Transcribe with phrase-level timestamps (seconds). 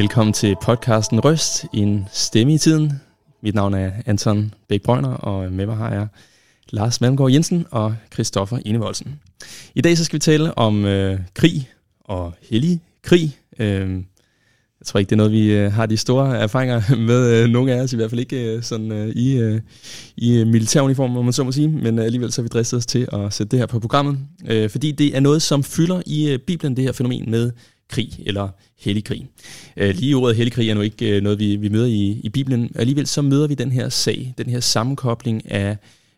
[0.00, 2.92] Velkommen til podcasten Røst, en stemme i tiden.
[3.42, 6.06] Mit navn er Anton Bæk Brøgner, og med mig har jeg
[6.70, 9.20] Lars Malmgaard Jensen og Christoffer Enevoldsen.
[9.74, 11.68] I dag så skal vi tale om øh, krig
[12.04, 13.38] og hellig krig.
[13.58, 13.90] Øh,
[14.80, 17.42] jeg tror ikke, det er noget, vi øh, har de store erfaringer med.
[17.42, 19.60] Øh, nogle af os i hvert fald ikke øh, sådan øh, i, øh,
[20.16, 21.68] i øh, militæruniform, må man så må sige.
[21.68, 24.18] Men øh, alligevel så har vi dristet os til at sætte det her på programmet.
[24.48, 27.50] Øh, fordi det er noget, som fylder i øh, Bibelen, det her fænomen med
[27.90, 29.26] krig eller hellig krig.
[29.76, 32.28] Øh, lige ordet hellig krig er nu ikke øh, noget, vi, vi møder i, i
[32.28, 32.72] Bibelen.
[32.74, 35.76] Alligevel så møder vi den her sag, den her sammenkobling af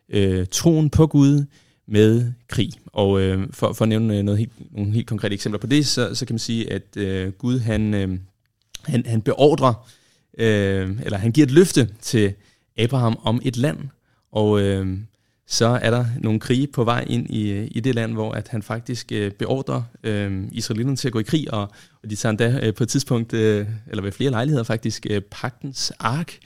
[0.09, 1.45] øh, troen på Gud
[1.87, 2.71] med krig.
[2.85, 5.85] Og øh, for, for at nævne øh, noget helt, nogle helt konkrete eksempler på det,
[5.85, 8.19] så, så kan man sige, at øh, Gud han, øh,
[8.83, 9.89] han, han beordrer,
[10.37, 12.33] øh, eller han giver et løfte til
[12.77, 13.77] Abraham om et land,
[14.31, 14.97] og øh,
[15.47, 18.63] så er der nogle krige på vej ind i, i det land, hvor at han
[18.63, 21.61] faktisk øh, beordrer øh, israelitterne til at gå i krig, og,
[22.03, 25.21] og de tager endda øh, på et tidspunkt, øh, eller ved flere lejligheder faktisk, øh,
[25.21, 26.37] pagtens ark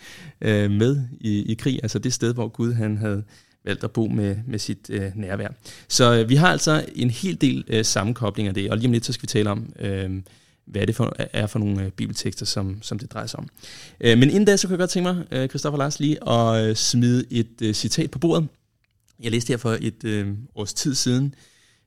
[0.42, 3.24] øh, med i, i krig, altså det sted, hvor Gud han havde
[3.66, 5.48] valgt at bo med, med sit øh, nærvær.
[5.88, 8.92] Så øh, vi har altså en hel del øh, sammenkobling af det, og lige om
[8.92, 10.22] lidt så skal vi tale om, øh,
[10.66, 13.48] hvad det for, er for nogle øh, bibeltekster, som, som det drejer sig om.
[14.02, 16.70] Øh, men inden da, så kunne jeg godt tænke mig, øh, Christoffer Lars, lige at
[16.70, 18.48] øh, smide et øh, citat på bordet.
[19.20, 21.36] Jeg læste her for et øh, års tid siden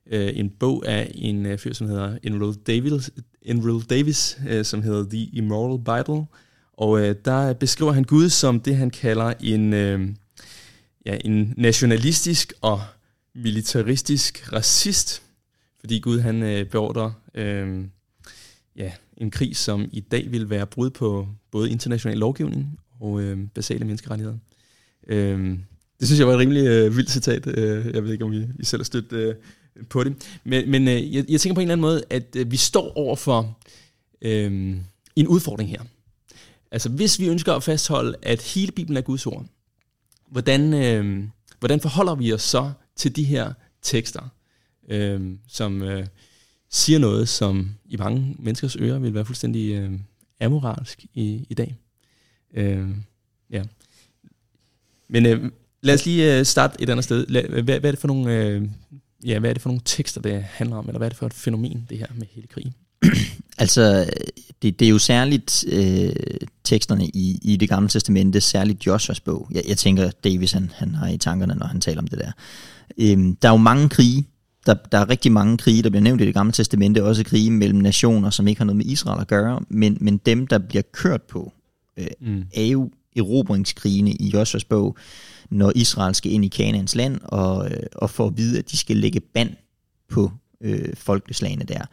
[0.07, 3.11] øh, en bog af en øh, fyr, som hedder Enroll Davis,
[3.43, 6.27] Enroll Davis øh, som hedder The Immoral Bible.
[6.73, 10.09] Og øh, der beskriver han Gud som det, han kalder en, øh,
[11.07, 12.81] ja, en nationalistisk og
[13.35, 15.23] militaristisk racist.
[15.81, 17.85] Fordi Gud han øh, beordrer øh,
[18.77, 23.39] ja, en krig, som i dag vil være brud på både international lovgivning og øh,
[23.55, 24.39] basale menneskerettigheder.
[25.09, 25.59] Øh,
[26.01, 27.47] det synes jeg var et rimelig øh, vildt citat.
[27.47, 29.35] Øh, jeg ved ikke, om I, I selv har stødt øh,
[29.89, 30.41] på det.
[30.45, 32.93] Men, men øh, jeg, jeg tænker på en eller anden måde, at øh, vi står
[32.97, 33.59] over for
[34.23, 34.77] øh,
[35.17, 35.83] en udfordring her.
[36.71, 39.47] Altså hvis vi ønsker at fastholde, at hele Bibelen er Guds ord,
[40.31, 41.25] hvordan, øh,
[41.59, 44.29] hvordan forholder vi os så til de her tekster,
[44.89, 46.07] øh, som øh,
[46.71, 49.93] siger noget, som i mange menneskers ører vil være fuldstændig øh,
[50.41, 51.77] amoralsk i, i dag?
[52.55, 52.89] Øh,
[53.51, 53.63] ja.
[55.09, 55.51] Men øh,
[55.83, 57.27] Lad os lige øh, starte et andet sted.
[57.27, 58.63] Hvad, hvad er det for nogle, øh,
[59.25, 61.27] ja, hvad er det for nogle tekster, det handler om, eller hvad er det for
[61.27, 62.73] et fænomen, det her med hele krig?
[63.59, 64.11] altså,
[64.63, 66.13] det, det er jo særligt øh,
[66.65, 69.49] teksterne i, i det gamle testamente, særligt Joshuas bog.
[69.51, 72.33] Jeg, jeg tænker, Davis han, han har i tankerne, når han taler om det der.
[72.99, 74.27] Øhm, der er jo mange krige,
[74.67, 77.51] der, der er rigtig mange krige, der bliver nævnt i det gamle testamente, også krige
[77.51, 80.83] mellem nationer, som ikke har noget med Israel at gøre, men, men dem, der bliver
[80.93, 81.53] kørt på,
[81.97, 82.45] øh, mm.
[82.55, 84.97] er jo erobringskrigene i Joshuas bog,
[85.51, 88.77] når Israel skal ind i Kanaans land, og, øh, og får at vide, at de
[88.77, 89.51] skal lægge band
[90.09, 91.85] på øh, folkeslagene der.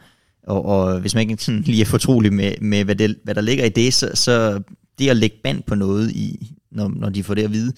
[0.42, 3.40] Og, og hvis man ikke sådan lige er fortrolig med, med hvad, det, hvad der
[3.40, 4.62] ligger i det, så, så
[4.98, 7.72] det at lægge band på noget, i, når, når de får det at vide,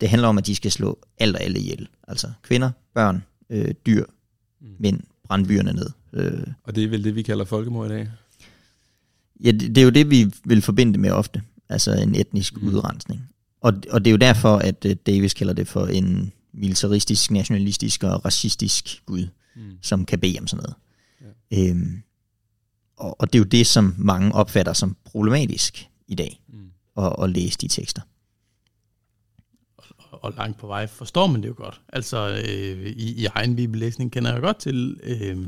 [0.00, 1.88] det handler om, at de skal slå alt og alle ihjel.
[2.08, 4.04] Altså kvinder, børn, øh, dyr,
[4.60, 4.68] mm.
[4.78, 5.90] mænd, brænde byerne ned.
[6.12, 6.46] Øh.
[6.64, 8.08] Og det er vel det, vi kalder folkemord i dag?
[9.44, 11.42] Ja, det, det er jo det, vi vil forbinde med ofte.
[11.68, 12.68] Altså en etnisk mm.
[12.68, 13.28] udrensning.
[13.60, 18.02] Og, og det er jo derfor, at uh, Davis kalder det for en militaristisk, nationalistisk
[18.02, 19.62] og racistisk gud, mm.
[19.82, 20.76] som kan bede om sådan noget.
[21.50, 21.70] Ja.
[21.70, 22.02] Øhm,
[22.96, 27.04] og, og det er jo det, som mange opfatter som problematisk i dag, mm.
[27.04, 28.02] at, at læse de tekster.
[29.76, 31.80] Og, og langt på vej forstår man det jo godt.
[31.88, 35.46] Altså øh, i, i egen bibellæsning kender jeg godt til øh,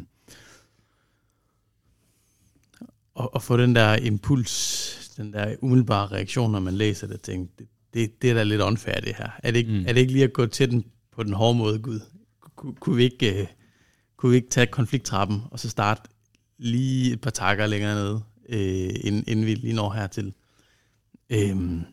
[3.21, 7.53] at, at få den der impuls, den der umiddelbare reaktion, når man læser det, tænker,
[7.59, 9.31] det, det, det er da lidt unfair det her.
[9.43, 9.84] Er det, ikke, mm.
[9.87, 12.01] er det ikke lige at gå til den på den hårde måde, Gud?
[12.56, 13.49] Kun, kunne, vi ikke, uh,
[14.17, 16.03] kunne vi ikke tage konflikttrappen, og så starte
[16.59, 18.15] lige et par takker længere nede,
[18.49, 20.33] uh, inden, inden vi lige når hertil?
[21.53, 21.85] Um,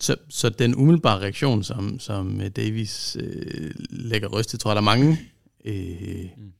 [0.00, 4.82] så, så den umiddelbare reaktion, som, som Davis uh, lægger røst til, tror jeg, der
[4.82, 5.18] er mange,
[5.64, 6.52] uh, mm.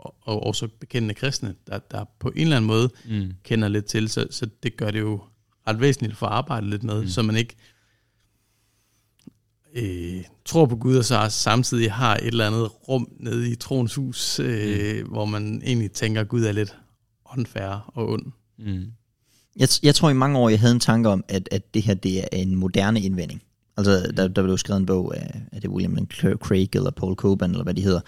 [0.00, 3.32] Og, og også bekendende kristne, der, der på en eller anden måde mm.
[3.44, 5.20] kender lidt til, så, så det gør det jo
[5.68, 7.08] ret væsentligt for at arbejde lidt med, mm.
[7.08, 7.56] så man ikke
[9.74, 13.94] øh, tror på Gud, og så samtidig har et eller andet rum nede i troens
[13.94, 15.10] hus, øh, mm.
[15.10, 16.76] hvor man egentlig tænker, at Gud er lidt
[17.36, 18.26] unfair og ond.
[18.58, 18.84] Mm.
[19.56, 21.94] Jeg, jeg tror i mange år, jeg havde en tanke om, at, at det her
[21.94, 23.42] det er en moderne indvending.
[23.76, 24.16] Altså, mm.
[24.16, 26.06] der, der blev skrevet en bog af, af det William
[26.36, 28.00] Craig eller Paul Coban, eller hvad de hedder,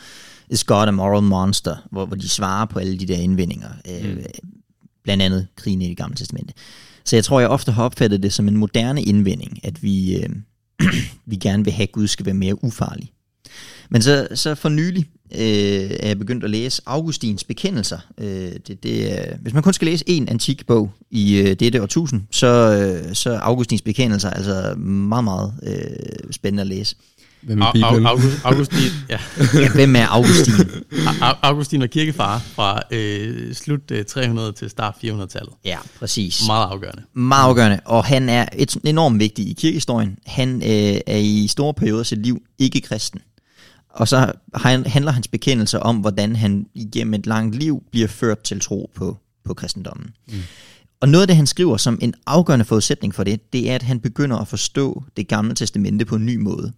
[0.52, 3.68] Is God a Moral Monster, hvor, hvor de svarer på alle de der indvendinger.
[3.88, 4.18] Øh, mm.
[4.18, 4.24] Øh,
[5.04, 6.54] blandt andet krigen i det gamle testamente.
[7.04, 10.28] Så jeg tror, jeg ofte har opfattet det som en moderne indvending, at vi, øh,
[11.26, 13.12] vi gerne vil have, at Gud skal være mere ufarlig.
[13.90, 17.98] Men så, så for nylig øh, er jeg begyndt at læse Augustins bekendelser.
[18.18, 22.22] Øh, det, det, hvis man kun skal læse en antik bog i øh, dette årtusind,
[22.30, 26.96] så, øh, så Augustins bekendelser altså meget, meget øh, spændende at læse.
[27.42, 28.06] Hvem er Bibelen?
[28.06, 28.78] August, Augustin,
[29.08, 29.18] ja.
[29.62, 30.54] ja, hvem er Augustin?
[31.42, 35.52] Augustin var kirkefar fra øh, slut øh, 300 til start 400-tallet.
[35.64, 36.42] Ja, præcis.
[36.46, 37.02] Meget afgørende.
[37.14, 40.18] Meget afgørende, og han er et, enormt vigtig i kirkehistorien.
[40.26, 43.20] Han øh, er i store perioder af sit liv ikke kristen.
[43.90, 44.32] Og så
[44.86, 49.16] handler hans bekendelse om, hvordan han igennem et langt liv bliver ført til tro på,
[49.44, 50.10] på kristendommen.
[50.28, 50.34] Mm.
[51.00, 53.82] Og noget af det, han skriver som en afgørende forudsætning for det, det er, at
[53.82, 56.72] han begynder at forstå det gamle testamente på en ny måde.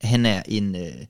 [0.00, 1.06] Han er en øh,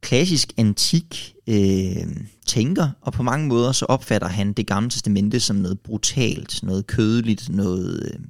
[0.00, 2.06] klassisk antik øh,
[2.46, 6.86] tænker, og på mange måder så opfatter han det gamle testamente som noget brutalt, noget
[6.86, 8.20] kødeligt, noget øh,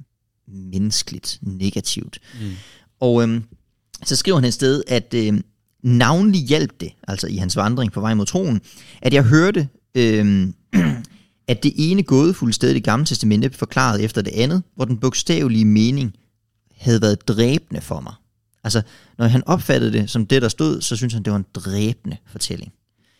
[0.47, 2.19] menneskeligt, negativt.
[2.41, 2.51] Mm.
[2.99, 3.41] Og øh,
[4.05, 5.41] så skriver han et sted, at øh,
[5.83, 8.61] navnlig hjalp det, altså i hans vandring på vej mod troen,
[9.01, 10.47] at jeg hørte, øh,
[11.47, 14.97] at det ene gådefulde sted i det gamle testamente forklaret efter det andet, hvor den
[14.97, 16.13] bogstavelige mening
[16.75, 18.13] havde været dræbende for mig.
[18.63, 18.81] Altså,
[19.17, 22.17] når han opfattede det som det, der stod, så synes han, det var en dræbende
[22.25, 22.73] fortælling.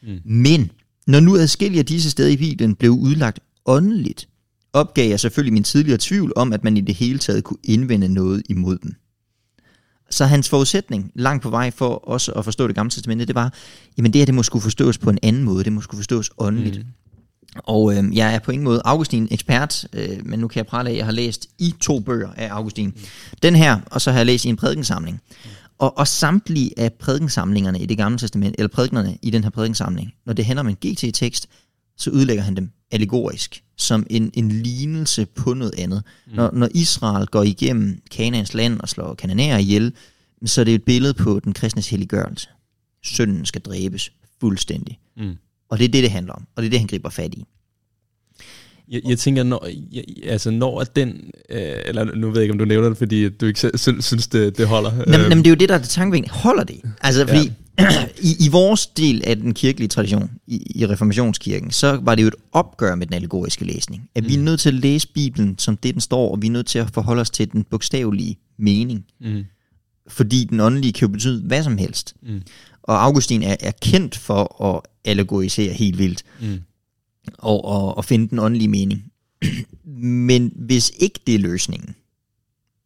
[0.03, 0.19] Mm.
[0.25, 0.71] Men,
[1.07, 4.27] når nu adskillige af disse steder i Bibelen blev udlagt åndeligt,
[4.73, 8.09] opgav jeg selvfølgelig min tidligere tvivl om, at man i det hele taget kunne indvende
[8.09, 8.95] noget imod dem.
[10.09, 13.53] Så hans forudsætning langt på vej for også at forstå det gamle testamente, det var,
[13.97, 16.31] jamen det her, det må skulle forstås på en anden måde, det må skulle forstås
[16.37, 16.77] åndeligt.
[16.77, 16.85] Mm.
[17.55, 20.89] Og øh, jeg er på ingen måde Augustin ekspert, øh, men nu kan jeg prale
[20.89, 22.87] af, at jeg har læst i to bøger af Augustin.
[22.87, 23.01] Mm.
[23.43, 25.21] Den her, og så har jeg læst i en prædikensamling.
[25.29, 25.49] Mm.
[25.77, 30.13] Og, og samtlige af prædikensamlingerne i det gamle testament, eller prædikenerne i den her prædikensamling,
[30.25, 31.49] når det handler om en GT-tekst,
[31.97, 36.03] så udlægger han dem allegorisk, som en, en lignelse på noget andet.
[36.27, 36.33] Mm.
[36.35, 39.93] Når, når Israel går igennem Kanaans land og slår kananærer ihjel,
[40.45, 42.49] så er det et billede på den kristnes helliggørelse.
[43.03, 44.99] Sønnen skal dræbes fuldstændig.
[45.17, 45.35] Mm.
[45.71, 47.45] Og det er det, det handler om, og det er det, han griber fat i.
[48.91, 52.57] Jeg, jeg tænker, når, jeg, altså når den, øh, eller nu ved jeg ikke, om
[52.57, 54.91] du nævner det, fordi du ikke selv synes, det, det holder.
[55.07, 56.33] Jamen, jamen, det er jo det, der er det tankevækkende.
[56.33, 56.81] Holder det?
[57.01, 58.05] Altså, fordi ja.
[58.29, 62.27] i, i vores del af den kirkelige tradition, i, i reformationskirken, så var det jo
[62.27, 64.09] et opgør med den allegoriske læsning.
[64.15, 64.29] At mm.
[64.29, 64.43] vi er mm.
[64.43, 66.89] nødt til at læse Bibelen, som det den står, og vi er nødt til at
[66.93, 69.05] forholde os til den bogstavelige mening.
[69.21, 69.43] Mm.
[70.11, 72.15] Fordi den åndelige kan jo betyde hvad som helst.
[72.21, 72.41] Mm.
[72.83, 76.23] Og Augustin er, er kendt for at allegorisere helt vildt.
[76.41, 76.61] Mm.
[77.37, 79.11] Og, og, og finde den åndelige mening.
[80.27, 81.95] Men hvis ikke det er løsningen,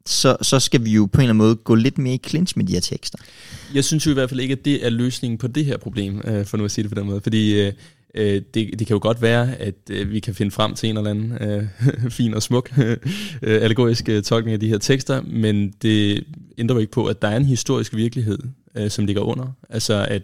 [0.06, 2.58] så, så skal vi jo på en eller anden måde gå lidt mere i clinch
[2.58, 3.18] med de her tekster.
[3.74, 6.22] Jeg synes jo i hvert fald ikke, at det er løsningen på det her problem,
[6.26, 7.22] øh, for nu at sige det på den måde.
[7.22, 7.74] Fordi øh,
[8.16, 10.98] øh det, det kan jo godt være, at øh, vi kan finde frem til en
[10.98, 11.64] eller anden øh,
[12.18, 12.98] fin og smuk øh,
[13.42, 16.24] allegorisk øh, tolkning af de her tekster, men det
[16.58, 18.40] ændrer jo ikke på, at der er en historisk virkelighed,
[18.76, 19.48] øh, som ligger under.
[19.70, 20.24] Altså at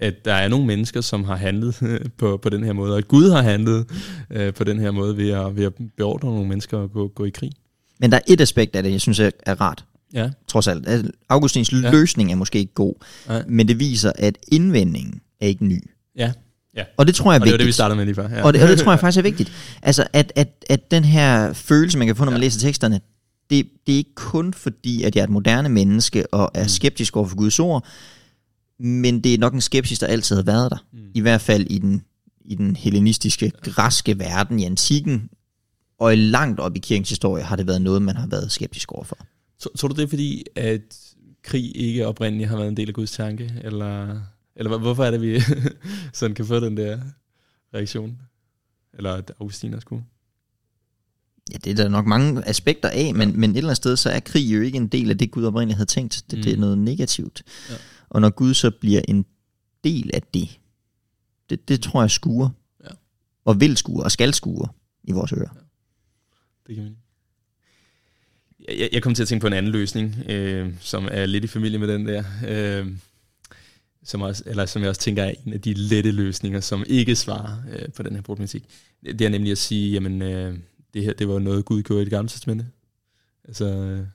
[0.00, 1.74] at der er nogle mennesker, som har handlet
[2.18, 3.86] på, på den her måde, og at Gud har handlet
[4.30, 7.24] øh, på den her måde ved at, ved at beordre nogle mennesker at gå, gå
[7.24, 7.52] i krig.
[7.98, 9.84] Men der er et aspekt af det, jeg synes er, rart.
[10.14, 10.30] Ja.
[10.48, 10.88] Trods alt.
[11.28, 11.90] Augustins ja.
[11.90, 12.94] løsning er måske ikke god,
[13.28, 13.42] ja.
[13.48, 15.90] men det viser, at indvendingen er ikke ny.
[16.16, 16.32] Ja.
[16.76, 16.84] Ja.
[16.96, 17.54] Og det tror jeg er vigtigt.
[17.54, 18.28] Og det var det, vi startede med lige før.
[18.28, 18.42] Ja.
[18.42, 19.52] Og, det, og det tror jeg faktisk er vigtigt.
[19.82, 22.46] Altså, at, at, at den her følelse, man kan få, når man ja.
[22.46, 23.00] læser teksterne,
[23.50, 26.68] det, det er ikke kun fordi, at jeg er et moderne menneske og er mm.
[26.68, 27.86] skeptisk over for Guds ord,
[28.78, 30.76] men det er nok en skepsis, der altid har været der.
[30.92, 30.98] Mm.
[31.14, 32.02] I hvert fald i den,
[32.44, 35.30] i den hellenistiske, græske verden i antikken,
[35.98, 39.18] og langt op i kirkens historie har det været noget, man har været skeptisk overfor.
[39.58, 40.80] Så, tror du det er fordi, at
[41.44, 43.52] krig ikke oprindeligt har været en del af Guds tanke?
[43.64, 44.20] Eller,
[44.60, 45.40] eller hvorfor er det, vi
[46.12, 47.00] sådan kan få den der
[47.74, 48.18] reaktion?
[48.94, 50.04] Eller at Augustinus skulle?
[51.52, 53.36] Ja, det er der nok mange aspekter af, men, ja.
[53.36, 55.44] men et eller andet sted, så er krig jo ikke en del af det, Gud
[55.44, 56.24] oprindeligt havde tænkt.
[56.30, 56.42] Det, mm.
[56.42, 57.42] det er noget negativt.
[57.70, 57.74] Ja.
[58.08, 59.26] Og når Gud så bliver en
[59.84, 60.60] del af det,
[61.50, 62.48] det, det tror jeg skuer.
[62.84, 62.90] Ja.
[63.44, 64.68] Og vil skure, og skal skure
[65.04, 65.54] i vores ører.
[65.54, 65.60] Ja.
[66.66, 66.96] Det kan man
[68.68, 71.46] jeg, jeg kom til at tænke på en anden løsning, øh, som er lidt i
[71.46, 72.86] familie med den der, øh,
[74.04, 77.16] som, også, eller som jeg også tænker er en af de lette løsninger, som ikke
[77.16, 78.64] svarer øh, på den her problematik.
[79.04, 80.58] Det er nemlig at sige, jamen, øh,
[80.94, 82.66] det her det var noget, Gud gjorde i det gamle testamente.
[83.44, 84.06] Altså, øh,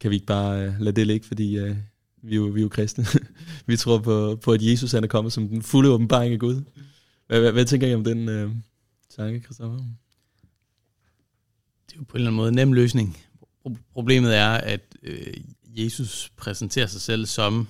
[0.00, 1.76] kan vi ikke bare øh, lade det ligge, fordi øh,
[2.22, 3.06] vi er jo, vi er jo kristne.
[3.66, 6.62] vi tror på, på, at Jesus han er kommet som den fulde åbenbaring af Gud.
[7.26, 8.50] Hvad, hvad, hvad tænker I om den øh,
[9.16, 9.78] tanke, Christoffer?
[11.86, 13.18] Det er jo på en eller anden måde en nem løsning.
[13.92, 15.34] Problemet er, at øh,
[15.66, 17.68] Jesus præsenterer sig selv som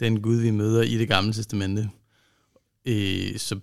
[0.00, 1.90] den Gud, vi møder i det gamle testamente.
[2.84, 3.60] Øh, så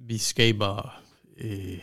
[0.00, 1.02] vi skaber...
[1.38, 1.78] Øh,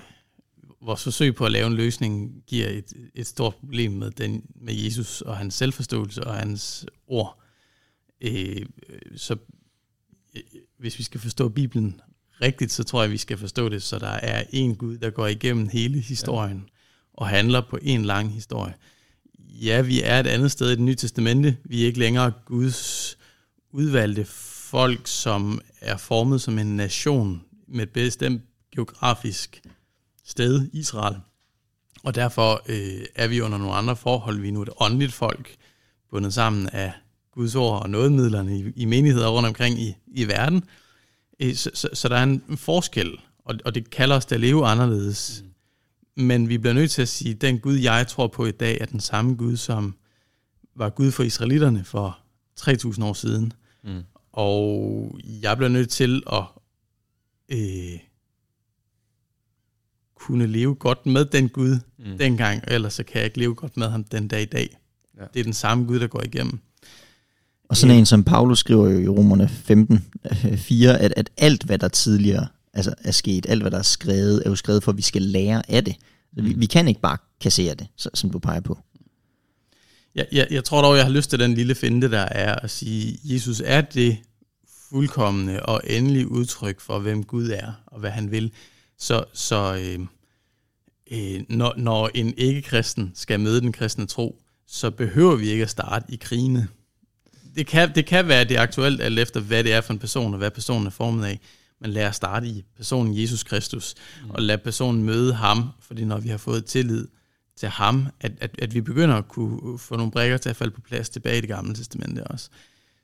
[0.81, 4.73] vores forsøg på at lave en løsning giver et, et stort problem med, den, med
[4.73, 7.41] Jesus og hans selvforståelse og hans ord.
[8.21, 8.65] Øh,
[9.15, 9.35] så
[10.35, 10.41] øh,
[10.77, 12.01] hvis vi skal forstå Bibelen
[12.41, 15.27] rigtigt, så tror jeg, vi skal forstå det, så der er en Gud, der går
[15.27, 16.71] igennem hele historien ja.
[17.13, 18.73] og handler på en lang historie.
[19.39, 21.57] Ja, vi er et andet sted i det nye testamente.
[21.63, 23.17] Vi er ikke længere Guds
[23.71, 24.25] udvalgte
[24.69, 28.41] folk, som er formet som en nation med et bestemt
[28.75, 29.61] geografisk
[30.25, 31.15] sted, Israel.
[32.03, 34.39] Og derfor øh, er vi under nogle andre forhold.
[34.39, 35.55] Vi er nu et åndeligt folk,
[36.11, 36.93] bundet sammen af
[37.31, 40.63] Guds ord og nådemidlerne i, i menigheder rundt omkring i, i verden.
[41.39, 44.41] Øh, så, så, så der er en forskel, og, og det kalder os til at
[44.41, 45.43] leve anderledes.
[45.43, 46.23] Mm.
[46.23, 48.77] Men vi bliver nødt til at sige, at den Gud, jeg tror på i dag,
[48.81, 49.95] er den samme Gud, som
[50.75, 52.19] var Gud for israelitterne for
[52.61, 53.53] 3.000 år siden.
[53.83, 54.03] Mm.
[54.31, 56.43] Og jeg bliver nødt til at
[57.49, 57.99] øh,
[60.15, 62.17] kunne leve godt med den Gud mm.
[62.17, 64.77] dengang, ellers så kan jeg ikke leve godt med ham den dag i dag.
[65.17, 65.23] Ja.
[65.33, 66.59] Det er den samme Gud, der går igennem.
[67.69, 70.05] Og sådan en som Paulus skriver jo i Romerne 15,
[70.57, 74.41] 4, at, at alt hvad der tidligere altså, er sket, alt hvad der er skrevet,
[74.45, 75.95] er jo skrevet for, at vi skal lære af det.
[76.35, 76.61] Så vi, mm.
[76.61, 78.77] vi kan ikke bare kassere det, som du peger på.
[80.19, 82.71] Ja, jeg, jeg tror dog, jeg har lyst til den lille finte, der er at
[82.71, 84.17] sige, Jesus er det
[84.89, 88.51] fuldkommende og endelige udtryk for, hvem Gud er og hvad han vil.
[88.97, 89.99] Så, så øh,
[91.11, 95.69] øh, når, når en ikke-kristen skal møde den kristne tro, så behøver vi ikke at
[95.69, 96.67] starte i krigene.
[97.55, 100.33] Det kan, det kan være det aktuelt, alt efter hvad det er for en person,
[100.33, 101.39] og hvad personen er formet af.
[101.81, 104.29] Men lad os starte i personen Jesus Kristus, mm.
[104.29, 107.07] og lad personen møde ham, fordi når vi har fået tillid
[107.59, 110.71] til ham, at, at, at vi begynder at kunne få nogle brækker til at falde
[110.71, 112.49] på plads tilbage i det gamle testamente også.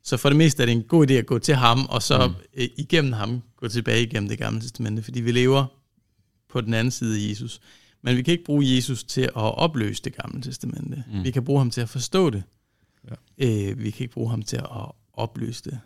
[0.03, 2.27] Så for det meste er det en god idé at gå til ham, og så
[2.27, 2.33] mm.
[2.77, 5.65] igennem ham gå tilbage igennem det gamle testamente, fordi vi lever
[6.49, 7.61] på den anden side af Jesus.
[8.01, 11.03] Men vi kan ikke bruge Jesus til at opløse det gamle testamente.
[11.13, 11.23] Mm.
[11.23, 12.43] Vi kan bruge ham til at forstå det.
[13.09, 13.15] Ja.
[13.37, 15.79] Øh, vi kan ikke bruge ham til at opløse det.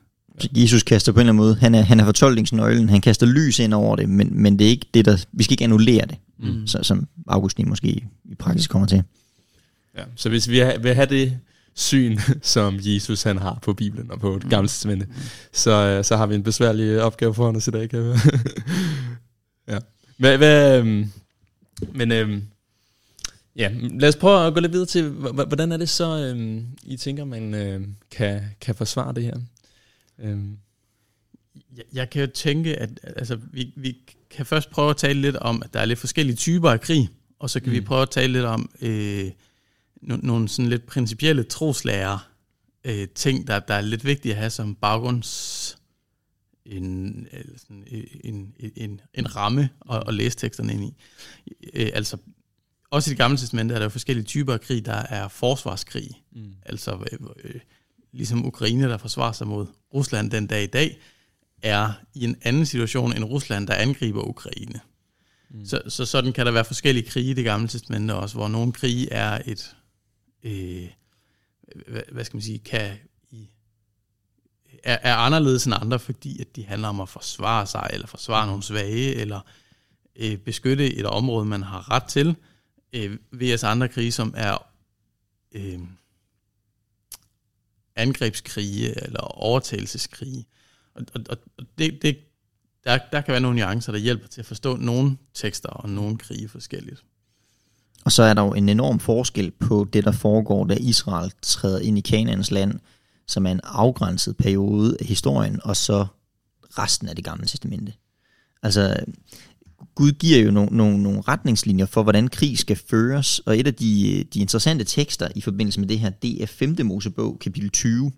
[0.52, 3.60] Jesus kaster på en eller anden måde, han er, han er fortolkningsnøglen, han kaster lys
[3.60, 6.18] ind over det, men, men det er ikke det, der, vi skal ikke annullere det,
[6.40, 6.68] mm.
[6.68, 7.88] så, som Augustin måske
[8.26, 9.04] i praksis kommer til.
[9.98, 11.40] Ja, så hvis vi vil have det
[11.76, 15.14] syn, som Jesus han har på Bibelen og på det gamle testamente, mm.
[15.54, 18.10] så, så har vi en besværlig opgave foran os i dag, kan vi?
[19.74, 19.80] ja.
[20.18, 21.12] Hvad, hvad, øhm,
[21.94, 22.44] men øhm,
[23.56, 26.98] ja, lad os prøve at gå lidt videre til, hvordan er det så, øhm, I
[26.98, 27.82] tænker, man øh,
[28.12, 29.36] kan, kan forsvare det her?
[30.22, 30.58] Øhm.
[31.78, 33.98] Jeg, jeg kan jo tænke, at altså, vi, vi
[34.30, 37.10] kan først prøve at tale lidt om, at der er lidt forskellige typer af krig,
[37.40, 37.76] og så kan mm.
[37.76, 39.32] vi prøve at tale lidt om øh,
[40.02, 42.30] no, nogle sådan lidt principielle troslærer
[42.84, 45.80] øh, ting, der, der er lidt vigtige at have som baggrunds
[46.66, 47.84] en, sådan
[48.24, 50.94] en, en, en ramme at, at læse teksterne ind i.
[51.74, 52.18] Øh, altså,
[52.92, 54.86] også i det gamle testamente er der jo forskellige typer af krig.
[54.86, 56.54] Der er forsvarskrig, mm.
[56.66, 57.62] altså øh, øh,
[58.12, 61.00] ligesom Ukraine, der forsvarer sig mod Rusland den dag i dag,
[61.62, 64.80] er i en anden situation end Rusland, der angriber Ukraine.
[65.50, 65.66] Mm.
[65.66, 68.72] Så, så sådan kan der være forskellige krige i det gamle testamente også, hvor nogle
[68.72, 69.76] krige er et,
[70.44, 70.88] øh,
[71.88, 72.98] hvad, hvad skal man sige, kan
[74.84, 78.48] er, er anderledes end andre, fordi at de handler om at forsvare sig, eller forsvare
[78.48, 79.40] nogle svage, eller
[80.16, 82.36] øh, beskytte et område, man har ret til,
[82.94, 83.64] øh, vs.
[83.64, 84.58] andre krige, som er
[85.52, 85.80] øh,
[88.00, 90.46] angrebskrige eller overtagelseskrige.
[90.96, 92.18] Og, og, og det, det,
[92.84, 96.18] der, der kan være nogle nuancer, der hjælper til at forstå nogle tekster og nogle
[96.18, 97.04] krige forskelligt.
[98.06, 101.80] Og så er der jo en enorm forskel på det, der foregår, da Israel træder
[101.80, 102.80] ind i Kanaans land,
[103.28, 106.08] som er en afgrænset periode af historien, og så
[106.78, 107.94] resten af det gamle testamente.
[108.64, 108.96] Altså,
[109.96, 113.74] Gud giver jo nogle, nogle, nogle retningslinjer for, hvordan krig skal føres, og et af
[113.74, 116.76] de, de interessante tekster i forbindelse med det her, det er 5.
[116.84, 118.12] Mosebog, kapitel 20.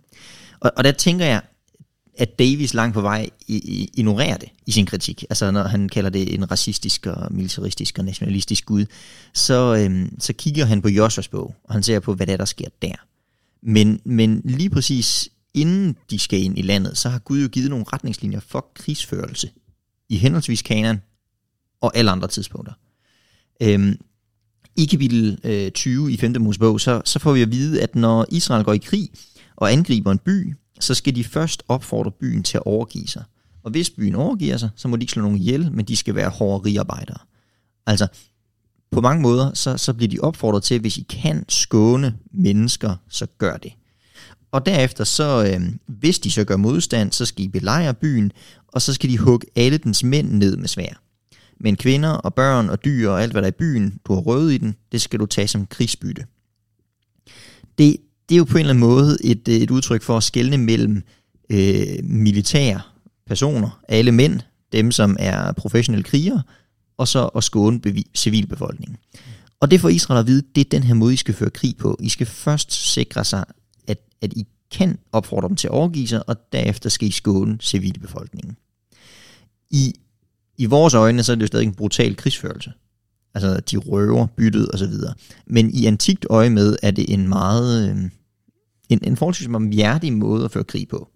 [0.59, 1.41] Og, og der tænker jeg,
[2.17, 5.23] at Davis langt på vej ignorerer det i sin kritik.
[5.29, 8.85] Altså når han kalder det en racistisk og militaristisk og nationalistisk Gud,
[9.33, 12.37] så, øhm, så kigger han på Joshuas bog, og han ser på, hvad det er,
[12.37, 12.95] der sker der.
[13.63, 17.69] Men, men lige præcis inden de skal ind i landet, så har Gud jo givet
[17.69, 19.49] nogle retningslinjer for krigsførelse
[20.09, 21.01] i henholdsvis Kanaan
[21.81, 22.73] og alle andre tidspunkter.
[23.61, 23.97] Øhm,
[24.77, 26.35] I kapitel øh, 20 i 5.
[26.39, 29.09] Mosebog, så, så får vi at vide, at når Israel går i krig
[29.55, 33.23] og angriber en by, så skal de først opfordre byen til at overgive sig.
[33.63, 36.15] Og hvis byen overgiver sig, så må de ikke slå nogen ihjel, men de skal
[36.15, 37.17] være hårde rigarbejdere.
[37.85, 38.07] Altså,
[38.91, 42.95] på mange måder, så, så bliver de opfordret til, at hvis I kan skåne mennesker,
[43.09, 43.73] så gør det.
[44.51, 48.31] Og derefter, så, øh, hvis de så gør modstand, så skal I belejre byen,
[48.67, 51.01] og så skal de hugge alle dens mænd ned med svær.
[51.63, 54.21] Men kvinder og børn og dyr og alt, hvad der er i byen, du har
[54.21, 56.25] røvet i den, det skal du tage som krigsbytte.
[57.77, 57.97] Det,
[58.29, 61.03] det er jo på en eller anden måde et, et udtryk for at skelne mellem
[61.49, 62.93] øh, militær
[63.27, 64.39] personer, alle mænd,
[64.71, 66.43] dem som er professionelle krigere,
[66.97, 68.97] og så at skåne bevi- civilbefolkningen.
[69.59, 71.77] Og det får Israel at vide, det er den her måde, I skal føre krig
[71.77, 71.97] på.
[71.99, 73.45] I skal først sikre sig,
[73.87, 77.57] at, at I kan opfordre dem til at overgive sig, og derefter skal I skåne
[77.61, 78.57] civilbefolkningen.
[79.71, 79.93] I,
[80.57, 82.71] i vores øjne, så er det jo stadig en brutal krigsførelse.
[83.33, 85.13] Altså, de røver byttet og så videre.
[85.47, 87.89] Men i antikt øje med, er det en meget...
[87.89, 88.09] Øh,
[88.89, 91.09] en, en forholdsvis hjertig måde at føre krig på.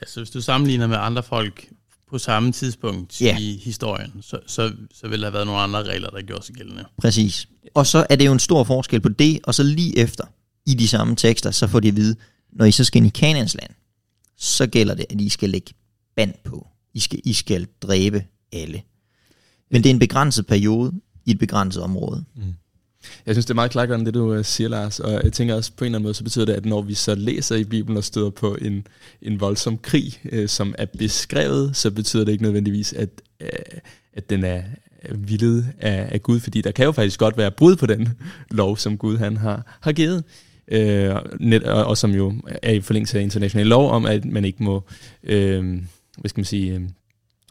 [0.00, 1.68] Ja, så hvis du sammenligner med andre folk
[2.10, 3.38] på samme tidspunkt Ja.
[3.38, 6.54] i historien, så, så, så vil der have været nogle andre regler, der gjorde sig
[6.54, 6.84] gældende.
[6.98, 7.48] Præcis.
[7.74, 10.24] Og så er det jo en stor forskel på det, og så lige efter,
[10.66, 12.16] i de samme tekster, så får de at vide,
[12.52, 13.70] når I så skal ind i Kanans land,
[14.38, 15.74] så gælder det, at I skal lægge
[16.16, 16.66] band på.
[16.94, 18.82] I skal, I skal dræbe alle.
[19.70, 20.92] Men det er en begrænset periode
[21.26, 22.24] i et begrænset område.
[22.36, 22.54] Mm.
[23.26, 25.00] Jeg synes, det er meget klargørende, det du øh, siger, Lars.
[25.00, 26.94] Og jeg tænker også, på en eller anden måde, så betyder det, at når vi
[26.94, 28.86] så læser i Bibelen og støder på en,
[29.22, 33.08] en voldsom krig, øh, som er beskrevet, så betyder det ikke nødvendigvis, at,
[33.40, 33.48] øh,
[34.12, 34.62] at den er
[35.14, 38.08] vildet af, af Gud, fordi der kan jo faktisk godt være brud på den
[38.50, 40.24] lov, som Gud han har, har givet.
[40.68, 44.44] Øh, net, og, og som jo er i forlængelse af international lov om, at man
[44.44, 44.82] ikke må,
[45.22, 45.82] øh,
[46.18, 46.80] hvad skal man sige, øh,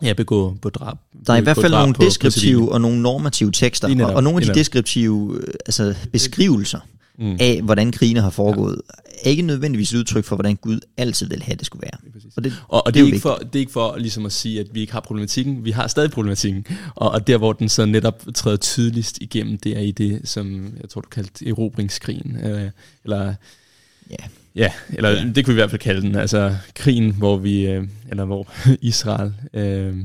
[0.03, 0.97] ja, begå på drab.
[1.27, 2.09] Der er i hvert fald nogle på- på civile.
[2.09, 6.79] deskriptive og nogle normative tekster, netop, og, og nogle af de deskriptive øh, altså beskrivelser
[7.21, 7.37] Mm.
[7.39, 8.81] af, hvordan krigene har foregået,
[9.23, 12.11] er ikke nødvendigvis udtryk for, hvordan Gud altid vil have, det skulle være.
[12.37, 14.31] Og det, Og, og det det, er ikke for, det er ikke for ligesom at
[14.31, 15.65] sige, at vi ikke har problematikken.
[15.65, 16.65] Vi har stadig problematikken.
[16.95, 20.73] Og, og der, hvor den så netop træder tydeligst igennem, det er i det, som
[20.81, 22.37] jeg tror, du kaldte erobringskrigen.
[22.43, 22.69] Øh,
[23.03, 23.33] eller,
[24.11, 24.15] Ja.
[24.59, 25.31] Ja, eller Ja.
[25.35, 26.15] det kunne vi i hvert fald kalde den.
[26.15, 28.51] Altså krigen, hvor vi, øh, eller hvor
[28.81, 29.97] Israel øh,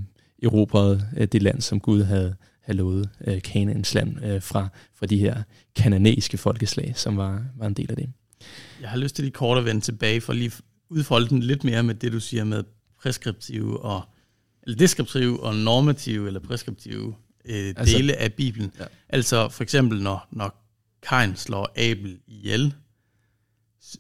[0.43, 4.69] erobrede øh, det land, som Gud havde, havde lovet øh, Kanaans land øh, fra,
[4.99, 5.43] fra de her
[5.77, 8.09] kananæiske folkeslag, som var, var en del af det.
[8.81, 10.53] Jeg har lyst til lige kort at vende tilbage for lige
[10.91, 12.65] udfolde den lidt mere med det, du siger med
[13.03, 14.03] preskriptive og
[14.63, 17.15] eller deskriptive og normative eller preskriptive
[17.45, 18.73] øh, Altså- dele af Bibelen.
[18.81, 18.85] Ja.
[19.09, 20.65] Altså for eksempel, når, når
[21.09, 22.75] Kain slår Abel ihjel,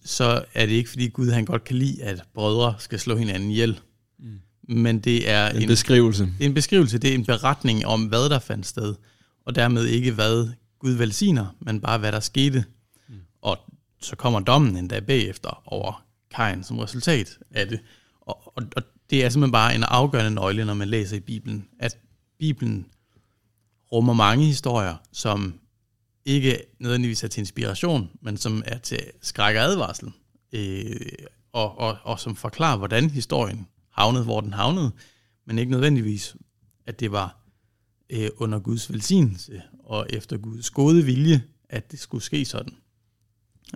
[0.05, 3.51] så er det ikke, fordi Gud han godt kan lide, at brødre skal slå hinanden
[3.51, 3.81] ihjel.
[4.19, 4.41] Mm.
[4.69, 6.25] Men det er En en, beskrivelse.
[6.25, 8.95] det er en beskrivelse, det er en beretning om, hvad der fandt sted,
[9.47, 12.65] og dermed ikke, hvad Gud velsigner, men bare, hvad der skete.
[13.09, 13.15] Mm.
[13.43, 13.59] Og
[14.01, 17.81] så kommer dommen endda bagefter over Kain som resultat af det.
[18.21, 21.69] Og, og, og det er simpelthen bare en afgørende nøgle, når man læser i Bibelen,
[21.79, 21.99] at
[22.39, 22.87] Bibelen
[23.93, 25.55] rummer mange historier, som
[26.25, 30.13] ikke nødvendigvis er til inspiration, men som er til skræk og advarsel,
[30.53, 30.97] øh,
[31.53, 34.91] og, og, og som forklarer, hvordan historien havnede, hvor den havnede,
[35.47, 36.37] men ikke nødvendigvis,
[36.87, 37.45] at det var
[38.11, 42.75] øh, under Guds velsignelse og efter Guds gode vilje, at det skulle ske sådan.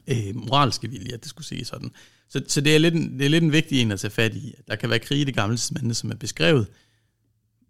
[0.06, 1.90] Øh, moralske vilje, at det skulle ske sådan.
[2.28, 4.34] Så, så det, er lidt en, det er lidt en vigtig en at tage fat
[4.34, 4.54] i.
[4.68, 6.66] Der kan være krig i det gamle testamente, som er beskrevet,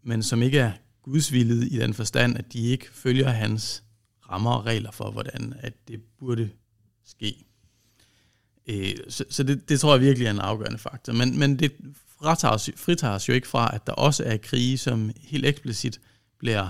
[0.03, 3.83] men som ikke er Guds vilje i den forstand, at de ikke følger hans
[4.31, 6.51] rammer og regler for, hvordan at det burde
[7.05, 7.45] ske.
[8.67, 11.13] Øh, så så det, det tror jeg virkelig er en afgørende faktor.
[11.13, 11.73] Men, men det
[12.19, 16.01] fratager os, fritager os jo ikke fra, at der også er krige, som helt eksplicit
[16.39, 16.69] bliver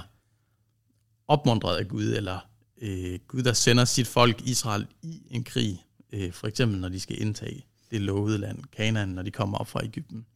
[1.28, 2.38] opmuntret af Gud, eller
[2.82, 7.00] øh, Gud, der sender sit folk Israel i en krig, øh, for eksempel når de
[7.00, 10.26] skal indtage det lovede land, Kanaan, når de kommer op fra Ægypten.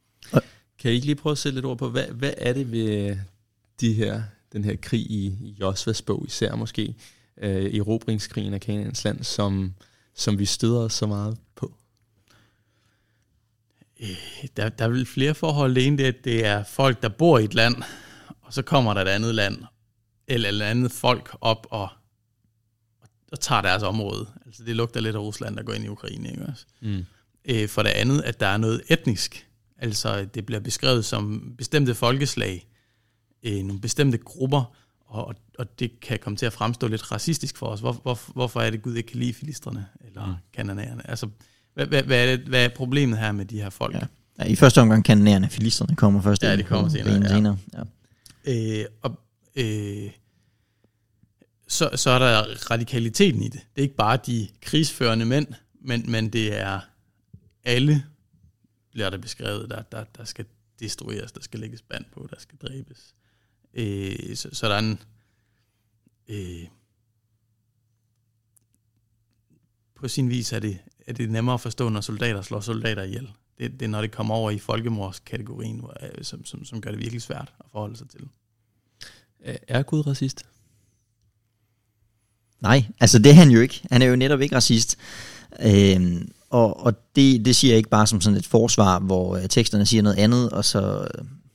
[0.79, 3.17] Kan I ikke lige prøve at sætte lidt ord på, hvad, hvad er det ved
[3.81, 6.95] de her, den her krig i, i Josvas bog, især måske,
[7.37, 9.75] øh, erobringskrigen af Kanaans land, som,
[10.15, 11.75] som vi støder os så meget på?
[14.57, 15.75] Der, der er vel flere forhold.
[15.75, 17.77] Det ene det at det er folk, der bor i et land,
[18.41, 19.57] og så kommer der et andet land,
[20.29, 21.88] eller et andet folk op og,
[23.33, 24.27] og tager deres område.
[24.47, 26.65] Altså det lugter lidt af Rusland, der går ind i Ukraine, ikke også?
[26.81, 27.05] Mm.
[27.45, 29.49] Øh, for det andet, at der er noget etnisk.
[29.79, 32.67] Altså det bliver beskrevet som bestemte folkeslag,
[33.43, 37.67] øh, nogle bestemte grupper, og, og det kan komme til at fremstå lidt racistisk for
[37.67, 37.81] os.
[37.81, 40.35] Hvor, hvor, hvorfor er det Gud ikke kan lide filisterne eller Mm.
[40.53, 41.11] kananæerne?
[41.11, 41.29] Altså,
[41.75, 43.95] hvad, hvad, hvad, er det, hvad er problemet her med de her folk?
[43.95, 44.01] Ja.
[44.39, 46.43] Ja, I første omgang kanonærerne, filisterne kommer først.
[46.43, 47.29] Ja, de kommer senere, ja.
[47.29, 47.59] senere.
[47.75, 47.83] Ja.
[48.81, 49.21] Øh, og,
[49.57, 50.11] øh,
[51.69, 53.53] så, så er der radikaliteten i det.
[53.53, 55.47] Det er ikke bare de krigsførende mænd,
[55.81, 56.81] men, men det er
[57.65, 58.05] alle,
[58.93, 60.45] bliver der beskrevet, der, der, der skal
[60.81, 63.15] destrueres, der skal lægges band på, der skal dræbes.
[63.75, 64.99] Øh, så, så der er en...
[66.29, 66.67] Øh,
[69.95, 73.31] på sin vis er det, er det nemmere at forstå, når soldater slår soldater ihjel.
[73.59, 76.91] Det, det er, når det kommer over i folkemordskategorien, hvor, øh, som, som, som gør
[76.91, 78.21] det virkelig svært at forholde sig til.
[79.41, 80.47] Er- Er Gud racist?
[82.61, 83.81] Nej, altså det er han jo ikke.
[83.91, 84.97] Han er jo netop ikke racist.
[85.63, 89.49] Øhm, og og det, det siger jeg ikke bare som sådan et forsvar, hvor øh,
[89.49, 91.09] teksterne siger noget andet, og så,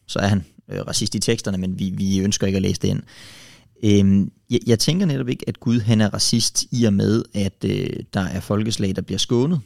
[0.06, 2.88] så er han øh, racist i teksterne, men vi, vi ønsker ikke at læse det
[2.88, 3.02] ind.
[3.84, 7.66] Øhm, jeg, jeg tænker netop ikke, at Gud han er racist i og med, at
[7.66, 9.60] øh, der er folkeslag, der bliver skånet.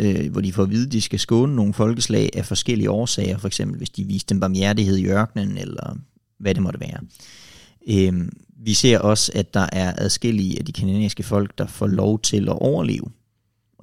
[0.00, 3.38] Øh, hvor de får at vide, at de skal skåne nogle folkeslag af forskellige årsager,
[3.38, 5.96] for eksempel hvis de viste dem barmhjertighed i ørkenen, eller
[6.38, 7.00] hvad det måtte være.
[7.88, 8.32] Øhm,
[8.64, 12.48] vi ser også, at der er adskillige af de kanadiske folk, der får lov til
[12.48, 13.10] at overleve.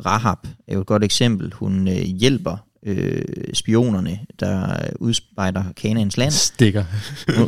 [0.06, 1.54] Rahab er jo et godt eksempel.
[1.54, 6.32] Hun øh, hjælper øh, spionerne, der udspejder Kanaans land.
[6.32, 6.86] Stikker.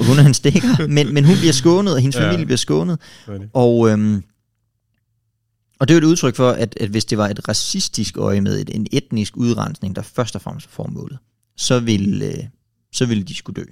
[0.08, 2.26] hun, er en stikker, men, men hun bliver skånet, og hendes ja.
[2.26, 3.00] familie bliver skånet.
[3.54, 4.23] Og, øhm,
[5.80, 8.41] og det er jo et udtryk for, at, at hvis det var et racistisk øje
[8.41, 11.17] med et, en etnisk udrensning, der først og fremmest var formålet,
[11.58, 12.43] så ville, øh,
[12.91, 13.65] så ville de skulle dø.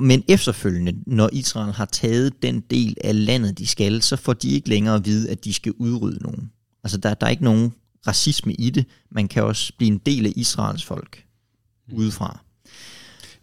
[0.00, 4.50] Men efterfølgende, når Israel har taget den del af landet, de skal, så får de
[4.50, 6.50] ikke længere at vide, at de skal udrydde nogen.
[6.84, 7.72] Altså der, der er ikke nogen
[8.06, 8.84] racisme i det.
[9.10, 11.24] Man kan også blive en del af Israels folk
[11.88, 11.96] mm.
[11.96, 12.40] udefra.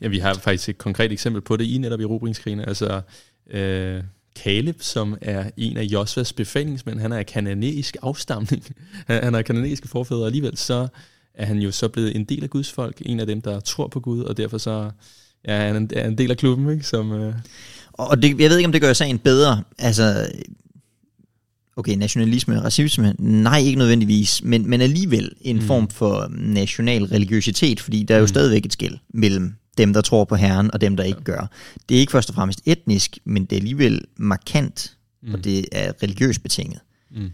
[0.02, 2.68] Ja, vi har faktisk et konkret eksempel på det i netop i Robringskrigene.
[2.68, 3.02] Altså,
[3.50, 4.04] øh,
[4.36, 8.76] Caleb, som er en af Josvas befalingsmænd, han er af kananæisk afstamning.
[9.08, 10.88] han er kananæiske forfædre, og alligevel så
[11.34, 13.88] er han jo så blevet en del af Guds folk, en af dem, der tror
[13.88, 14.92] på Gud, og derfor så
[15.48, 16.84] ja, han er en del af klubben, ikke?
[16.84, 17.36] Som, øh...
[17.94, 19.64] Og det, jeg ved ikke, om det gør sagen bedre.
[19.80, 20.32] Altså,
[21.76, 25.62] okay, nationalisme og racisme, nej, ikke nødvendigvis, men, men alligevel en mm.
[25.62, 28.28] form for national religiøsitet, fordi der er jo mm.
[28.28, 31.50] stadigvæk et skæld mellem dem, der tror på Herren, og dem, der ikke gør.
[31.90, 35.34] Det er ikke først og fremmest etnisk, men det er alligevel markant, mm.
[35.34, 36.80] og det er religiøst betinget.
[37.12, 37.32] Mm.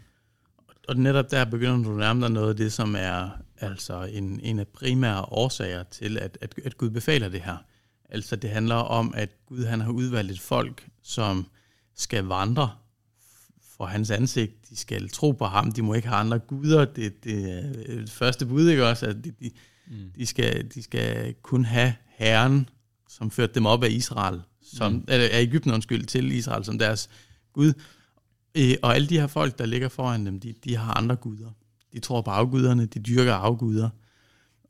[0.87, 3.29] Og netop der begynder du at nærme dig noget af det, som er
[3.61, 7.57] altså en, en af primære årsager til, at, at, at Gud befaler det her.
[8.09, 11.45] Altså det handler om, at Gud han har udvalgt et folk, som
[11.95, 12.69] skal vandre
[13.79, 14.69] for hans ansigt.
[14.69, 15.71] De skal tro på ham.
[15.71, 16.85] De må ikke have andre guder.
[16.85, 19.05] Det, det er det første bud, ikke også?
[19.05, 19.51] At de, de,
[19.87, 20.11] mm.
[20.15, 22.69] de, skal, de skal kun have Herren,
[23.09, 25.03] som førte dem op af Israel, som, mm.
[25.07, 27.09] eller af Ægypten, undskyld, til Israel som deres
[27.53, 27.73] Gud.
[28.55, 31.51] Øh, og alle de her folk, der ligger foran dem, de, de har andre guder.
[31.93, 33.89] De tror på afguderne, de dyrker afguder.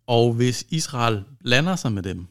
[0.08, 2.28] Og hvis Israel blander sig med dem,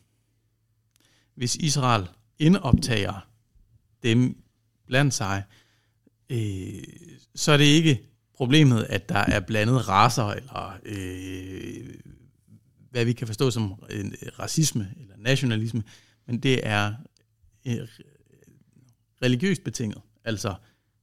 [1.35, 2.07] hvis Israel
[2.39, 3.27] indoptager
[4.03, 4.43] dem
[4.87, 5.43] blandt sig,
[6.31, 6.83] øh,
[7.35, 8.03] så er det ikke
[8.35, 11.95] problemet, at der er blandet raser, eller øh,
[12.91, 14.05] hvad vi kan forstå som øh,
[14.39, 15.83] racisme eller nationalisme,
[16.27, 16.95] men det er
[17.67, 17.89] øh,
[19.23, 20.01] religiøst betinget.
[20.25, 20.55] Altså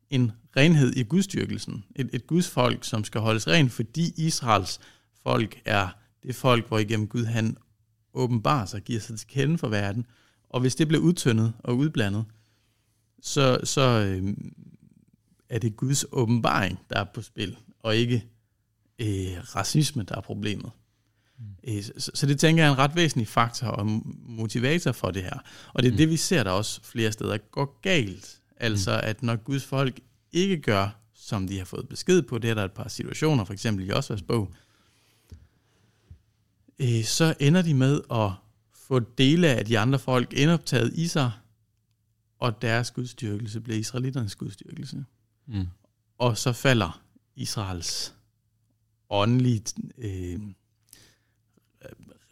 [0.09, 1.83] en renhed i gudstyrkelsen.
[1.95, 4.79] Et, et gudsfolk, som skal holdes ren, fordi Israels
[5.23, 5.87] folk er
[6.23, 7.57] det folk, hvor igennem Gud han
[8.13, 10.05] åbenbarer sig, giver sig til kende for verden.
[10.49, 12.25] Og hvis det bliver udtyndet og udblandet,
[13.21, 14.33] så, så øh,
[15.49, 18.25] er det Guds åbenbaring, der er på spil, og ikke
[18.99, 20.71] øh, racisme, der er problemet.
[21.39, 21.45] Mm.
[21.67, 23.85] Øh, så, så det tænker jeg er en ret væsentlig faktor og
[24.25, 25.39] motivator for det her.
[25.73, 25.97] Og det er mm.
[25.97, 28.41] det, vi ser der også flere steder går galt.
[28.57, 29.09] Altså, mm.
[29.09, 29.99] at når Guds folk
[30.31, 33.53] ikke gør, som de har fået besked på, det er der et par situationer, for
[33.53, 34.53] eksempel i Osvars bog,
[36.79, 38.31] øh, så ender de med at
[38.87, 41.31] få dele af de andre folk indoptaget i sig,
[42.39, 45.05] og deres gudstyrkelse bliver israeliternes gudstyrkelse.
[45.47, 45.67] Mm.
[46.17, 47.01] Og så falder
[47.35, 48.15] Israels
[49.09, 49.63] åndelige
[49.97, 50.39] øh,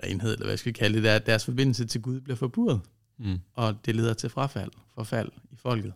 [0.04, 2.82] renhed, eller hvad skal vi kalde det, der, deres forbindelse til Gud bliver forbudt.
[3.20, 3.40] Mm.
[3.54, 5.94] Og det leder til frafald, forfald i folket.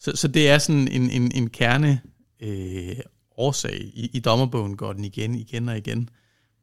[0.00, 2.00] Så, så det er sådan en, en, en kerne
[2.40, 2.96] øh,
[3.36, 3.80] årsag.
[3.80, 6.08] I, I dommerbogen går den igen, igen og igen.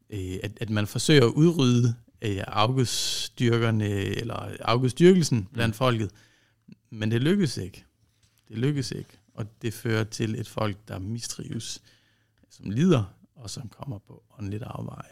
[0.10, 5.78] Øh, at, at man forsøger at udrydde øh, auguststyrkerne, eller auguststyrkelsen blandt mm.
[5.78, 6.12] folket.
[6.90, 7.86] Men det lykkes ikke.
[8.50, 11.82] Det lykkes ikke og det fører til et folk, der mistrives,
[12.50, 13.04] som lider,
[13.36, 15.12] og som kommer på åndeligt afveje.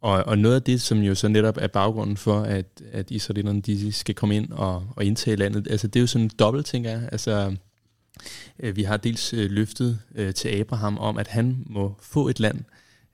[0.00, 3.60] Og, og noget af det, som jo så netop er baggrunden for, at, at israelitterne
[3.60, 6.66] de skal komme ind og, og indtage landet, altså det er jo sådan en dobbelt,
[6.66, 7.08] tænker jeg.
[7.12, 7.56] Altså,
[8.58, 12.40] øh, vi har dels øh, løftet øh, til Abraham om, at han må få et
[12.40, 12.64] land,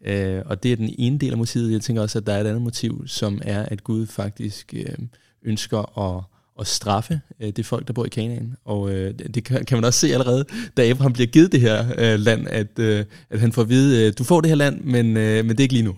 [0.00, 1.72] øh, og det er den ene del af motivet.
[1.72, 4.98] Jeg tænker også, at der er et andet motiv, som er, at Gud faktisk øh,
[5.42, 6.24] ønsker at
[6.60, 8.56] at straffe øh, det folk, der bor i Kanaan.
[8.64, 10.44] Og øh, det kan, kan man også se allerede,
[10.76, 14.06] da Abraham bliver givet det her øh, land, at, øh, at han får at vide,
[14.06, 15.94] øh, du får det her land, men, øh, men det er ikke lige nu.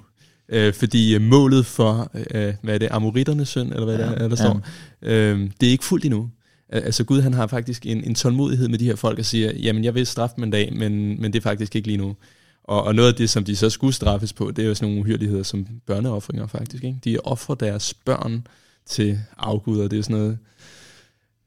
[0.48, 4.28] Øh, fordi øh, målet for, øh, hvad er det, amoritternes søn, eller hvad ja, der,
[4.28, 4.60] der står,
[5.02, 5.12] ja.
[5.12, 6.30] øh, det er ikke fuldt endnu.
[6.68, 9.84] Altså Gud han har faktisk en, en tålmodighed med de her folk og siger, jamen
[9.84, 12.16] jeg vil straffe dem en dag, men, men det er faktisk ikke lige nu.
[12.64, 14.88] Og, og noget af det, som de så skulle straffes på, det er jo sådan
[14.88, 16.84] nogle uhyrligheder som børneoffringer faktisk.
[16.84, 16.98] Ikke?
[17.04, 18.46] De offrer deres børn
[18.86, 19.88] til afguder.
[19.88, 20.38] Det er sådan noget,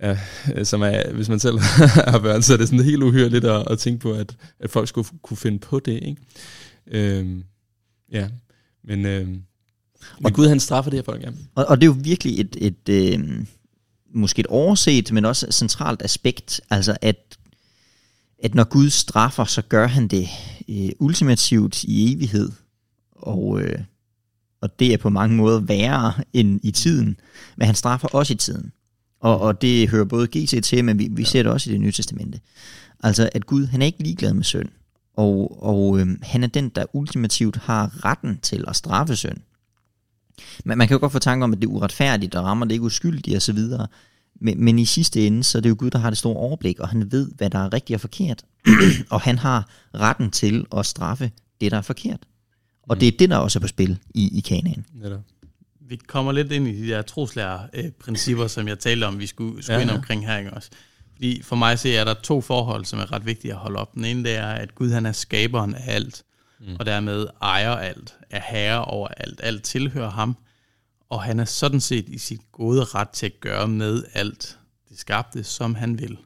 [0.02, 0.18] ja,
[0.64, 1.60] som er, hvis man selv
[2.12, 4.88] har børn, så er det sådan helt uhyrligt at, at tænke på, at, at folk
[4.88, 6.04] skulle kunne finde på det.
[6.04, 6.18] Ikke?
[6.88, 7.44] Øhm,
[8.12, 8.30] ja,
[8.84, 9.42] men, øhm,
[10.24, 11.30] Og Gud han straffer det her folk, ja.
[11.56, 13.46] Og, og det er jo virkelig et, et øh,
[14.14, 17.38] måske et overset, men også et centralt aspekt, altså at,
[18.44, 20.28] at når Gud straffer, så gør han det
[20.70, 22.52] øh, ultimativt i evighed,
[23.12, 23.80] og, øh,
[24.62, 27.20] og det er på mange måder værre end i tiden,
[27.58, 28.72] men han straffer også i tiden.
[29.22, 31.82] Og, og det hører både GT til, men vi, vi ser det også i det
[31.82, 32.40] nye testamente.
[33.04, 34.70] Altså at Gud, han er ikke ligeglad med synd,
[35.18, 39.38] og, og øh, han er den, der ultimativt har retten til at straffe synd.
[40.66, 42.72] Men man kan jo godt få tanke om, at det er uretfærdigt, og rammer det
[42.72, 43.60] ikke uskyldigt osv.,
[44.42, 46.80] men, men i sidste ende, så er det jo Gud, der har det store overblik,
[46.80, 48.46] og han ved, hvad der er rigtigt og forkert.
[49.10, 52.20] og han har retten til at straffe det, der er forkert.
[52.90, 53.00] Og mm.
[53.00, 54.86] det er det, der også er på spil i, i Kanaan.
[54.94, 55.22] Netop.
[55.82, 59.28] Vi kommer lidt ind i de der troslærer øh, principper, som jeg talte om, vi
[59.28, 60.38] skulle, skulle ja, ind omkring her.
[60.38, 60.70] Ikke også?
[61.14, 63.94] Fordi for mig ser er der to forhold, som er ret vigtige at holde op.
[63.94, 66.24] Den ene det er, at Gud han er skaberen af alt,
[66.60, 66.76] mm.
[66.80, 69.40] og dermed ejer alt, er herre over alt.
[69.44, 70.38] Alt tilhører ham,
[71.10, 74.58] og han er sådan set i sit gode ret til at gøre med alt
[74.90, 76.18] det skabte, som han vil.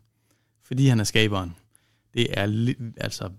[0.65, 1.55] Fordi han er skaberen.
[2.13, 3.29] Det er altså,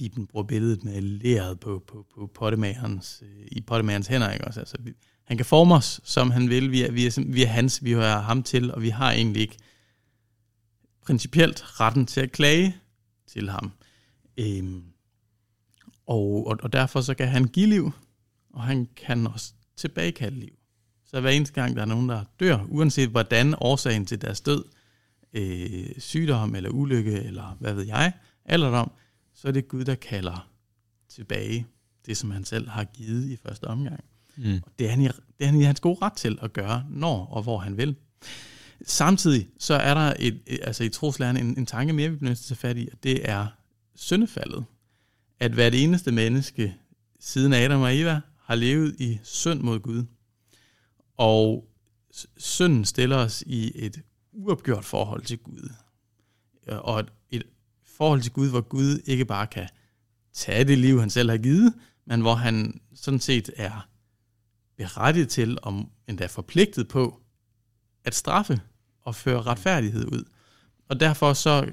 [0.00, 4.32] Bibelen bruger billedet med læret på, på, på pottemagerens, øh, i pottemagerens hænder.
[4.32, 4.46] Ikke?
[4.46, 4.76] Også, altså,
[5.24, 6.70] han kan forme os, som han vil.
[6.70, 9.42] Vi er, vi, er, vi er hans, vi hører ham til, og vi har egentlig
[9.42, 9.56] ikke
[11.04, 12.76] principielt retten til at klage
[13.26, 13.72] til ham.
[14.36, 14.82] Øhm,
[16.06, 17.92] og, og, og derfor så kan han give liv,
[18.54, 20.54] og han kan også tilbagekalde liv.
[21.06, 24.64] Så hver eneste gang, der er nogen, der dør, uanset hvordan årsagen til deres død,
[25.32, 28.12] øh, sygdom eller ulykke, eller hvad ved jeg,
[28.44, 28.92] alderdom,
[29.40, 30.50] så er det Gud, der kalder
[31.08, 31.66] tilbage
[32.06, 34.04] det, som han selv har givet i første omgang.
[34.36, 34.60] Mm.
[34.66, 36.86] Og det er, han i, det er han i hans gode ret til at gøre,
[36.90, 37.96] når og hvor han vil.
[38.86, 42.38] Samtidig så er der et, altså i troslæren en, en tanke mere, vi bliver nødt
[42.38, 43.46] til at tage fat i, og det er
[43.94, 44.64] syndefaldet.
[45.40, 46.76] At hvert eneste menneske
[47.20, 50.04] siden Adam og Eva har levet i synd mod Gud.
[51.16, 51.68] Og
[52.36, 55.70] synden stiller os i et uopgjort forhold til Gud.
[56.66, 57.42] Og et, et
[58.00, 59.68] forhold til Gud, hvor Gud ikke bare kan
[60.32, 61.74] tage det liv, han selv har givet,
[62.06, 63.88] men hvor han sådan set er
[64.76, 67.20] berettiget til, om endda forpligtet på,
[68.04, 68.60] at straffe
[69.02, 70.24] og føre retfærdighed ud.
[70.88, 71.70] Og derfor så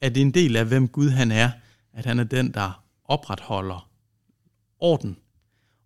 [0.00, 1.50] er det en del af, hvem Gud han er,
[1.92, 3.90] at han er den, der opretholder
[4.78, 5.16] orden.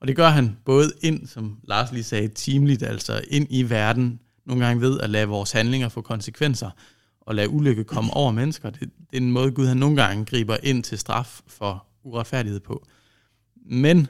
[0.01, 4.21] Og det gør han både ind, som Lars lige sagde, timeligt, altså ind i verden,
[4.47, 6.71] nogle gange ved at lade vores handlinger få konsekvenser,
[7.27, 8.71] og lade ulykke komme over mennesker.
[8.71, 12.61] Det, det er en måde, Gud han nogle gange griber ind til straf for uretfærdighed
[12.61, 12.87] på.
[13.67, 14.07] Men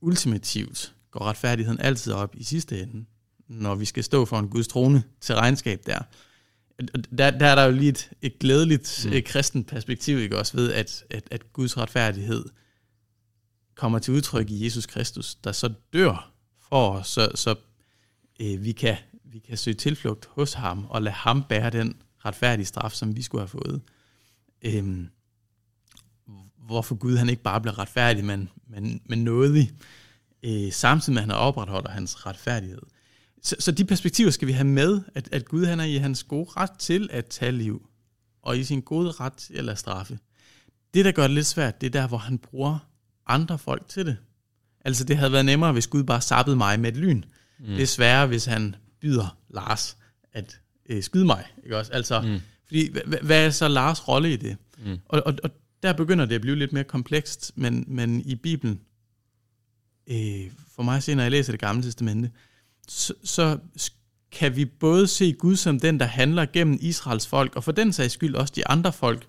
[0.00, 3.04] ultimativt går retfærdigheden altid op i sidste ende
[3.48, 5.98] når vi skal stå for en Guds trone til regnskab der.
[7.18, 9.12] Der, der er der jo lige et, et glædeligt mm.
[9.12, 12.44] et kristent perspektiv, ikke også ved, at, at, at Guds retfærdighed
[13.74, 16.32] kommer til udtryk i Jesus Kristus, der så dør
[16.68, 17.54] for os, så, så
[18.40, 22.66] øh, vi, kan, vi kan søge tilflugt hos ham, og lade ham bære den retfærdige
[22.66, 23.80] straf, som vi skulle have fået.
[24.62, 25.08] Øhm,
[26.66, 29.72] hvorfor Gud han ikke bare bliver retfærdig, men, men, men nådig,
[30.42, 32.82] øh, samtidig med at han opretholder hans retfærdighed.
[33.42, 36.24] Så, så de perspektiver skal vi have med, at, at Gud han er i hans
[36.24, 37.88] gode ret til at tage liv,
[38.42, 40.18] og i sin gode ret til at lade straffe.
[40.94, 42.78] Det, der gør det lidt svært, det er der, hvor han bruger
[43.26, 44.16] andre folk til det.
[44.84, 47.22] Altså, det havde været nemmere, hvis Gud bare sappede mig med et lyn.
[47.58, 47.66] Mm.
[47.66, 49.96] Det er sværere, hvis han byder Lars
[50.32, 51.44] at øh, skyde mig.
[51.64, 51.92] Ikke også?
[51.92, 52.40] Altså, mm.
[52.66, 52.88] fordi,
[53.22, 54.56] hvad er så Lars rolle i det?
[54.78, 54.98] Mm.
[55.08, 55.50] Og, og, og
[55.82, 58.80] der begynder det at blive lidt mere komplekst, men, men i Bibelen,
[60.06, 62.30] øh, for mig at se, når jeg læser det gamle testamente,
[62.88, 63.58] så, så
[64.32, 67.92] kan vi både se Gud som den, der handler gennem Israels folk, og for den
[67.92, 69.26] sags skyld også de andre folk,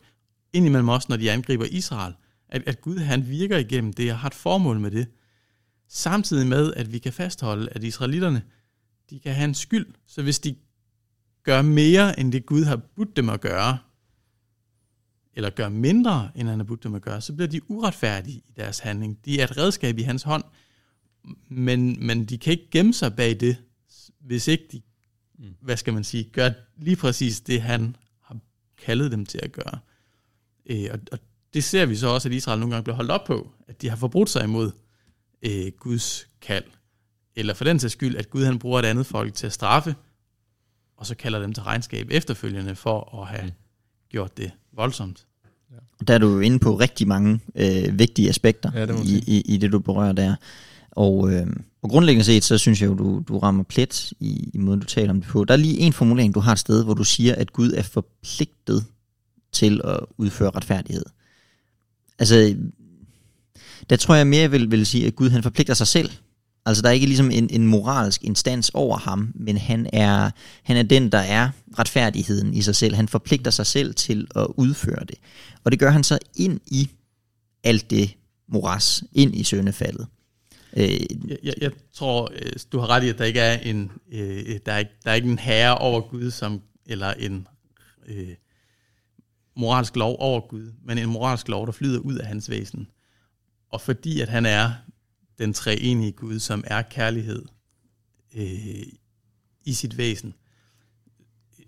[0.54, 2.13] indimellem også, når de angriber Israel.
[2.50, 5.08] At, at Gud han virker igennem det, og har et formål med det.
[5.89, 8.41] Samtidig med, at vi kan fastholde, at israelitterne,
[9.10, 9.88] de kan have en skyld.
[10.08, 10.56] Så hvis de
[11.47, 13.77] gør mere, end det Gud har budt dem at gøre,
[15.33, 18.53] eller gør mindre, end han har budt dem at gøre, så bliver de uretfærdige i
[18.55, 19.25] deres handling.
[19.25, 20.43] De er et redskab i hans hånd,
[21.49, 23.57] men, men de kan ikke gemme sig bag det,
[24.19, 24.81] hvis ikke de,
[25.39, 25.55] mm.
[25.62, 28.38] hvad skal man sige, gør lige præcis det, han har
[28.77, 29.79] kaldet dem til at gøre.
[30.65, 31.19] Øh, og, og
[31.53, 33.89] det ser vi så også, at Israel nogle gange bliver holdt op på, at de
[33.89, 34.71] har forbrudt sig imod
[35.41, 36.65] øh, Guds kald.
[37.36, 39.95] Eller for den sags skyld, at Gud han bruger et andet folk til at straffe,
[40.97, 43.51] og så kalder dem til regnskab efterfølgende for at have mm.
[44.10, 45.25] gjort det voldsomt.
[45.71, 46.03] Ja.
[46.07, 49.57] Der er du inde på rigtig mange øh, vigtige aspekter ja, det i, i, i
[49.57, 50.36] det, du berører der.
[50.91, 51.47] Og, øh,
[51.81, 54.86] og grundlæggende set, så synes jeg jo, du, du rammer plet i, i måden, du
[54.86, 55.45] taler om det på.
[55.45, 57.81] Der er lige en formulering, du har et sted, hvor du siger, at Gud er
[57.81, 58.86] forpligtet
[59.51, 61.05] til at udføre retfærdighed.
[62.19, 62.55] Altså,
[63.89, 66.12] der tror jeg mere vil, vil sige, at Gud han forpligter sig selv.
[66.67, 70.32] Altså der er ikke ligesom en, en moralsk instans over ham, men han er,
[70.63, 71.49] han er den, der er
[71.80, 72.95] retfærdigheden i sig selv.
[72.95, 75.15] Han forpligter sig selv til at udføre det.
[75.63, 76.89] Og det gør han så ind i
[77.63, 78.15] alt det
[78.47, 80.08] moras, ind i søndefaldet.
[80.73, 80.89] Øh,
[81.27, 84.60] jeg, jeg, jeg tror, øh, du har ret i, at der ikke er en, øh,
[84.65, 87.47] der er ikke, der er ikke en herre over Gud, som, eller en
[88.08, 88.36] øh,
[89.56, 92.88] moralsk lov over Gud, men en moralsk lov, der flyder ud af hans væsen.
[93.69, 94.71] Og fordi at han er
[95.39, 97.45] den treenige Gud, som er kærlighed
[98.36, 98.84] øh,
[99.65, 100.34] i sit væsen,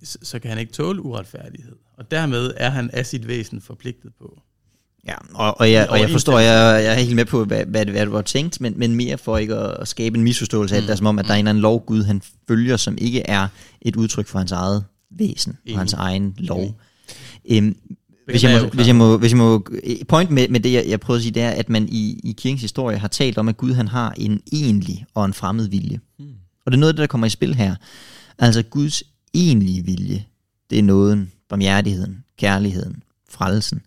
[0.03, 1.75] så, så kan han ikke tåle uretfærdighed.
[1.97, 4.41] Og dermed er han af sit væsen forpligtet på.
[5.07, 7.85] Ja, og, og, jeg, og jeg forstår, jeg, jeg er helt med på, hvad, hvad,
[7.85, 10.81] hvad det var tænkt, men, men mere for ikke at, at skabe en misforståelse af
[10.81, 10.87] mm.
[10.87, 13.21] det, som om, at der er en eller anden lov, Gud han følger, som ikke
[13.21, 13.47] er
[13.81, 16.79] et udtryk for hans eget væsen, og hans egen lov.
[17.51, 17.77] Øhm,
[18.29, 19.65] hvis jeg, må, hvis, jeg må, hvis jeg må,
[20.07, 22.31] point med, med det, jeg, jeg prøvede at sige, det er, at man i, i
[22.31, 25.99] kirkens historie har talt om, at Gud han har en egentlig og en fremmed vilje.
[26.19, 26.25] Mm.
[26.65, 27.75] Og det er noget af det, der kommer i spil her.
[28.39, 30.25] Altså Guds egentlige vilje,
[30.69, 33.81] det er nåden, barmhjertigheden, kærligheden, frelsen.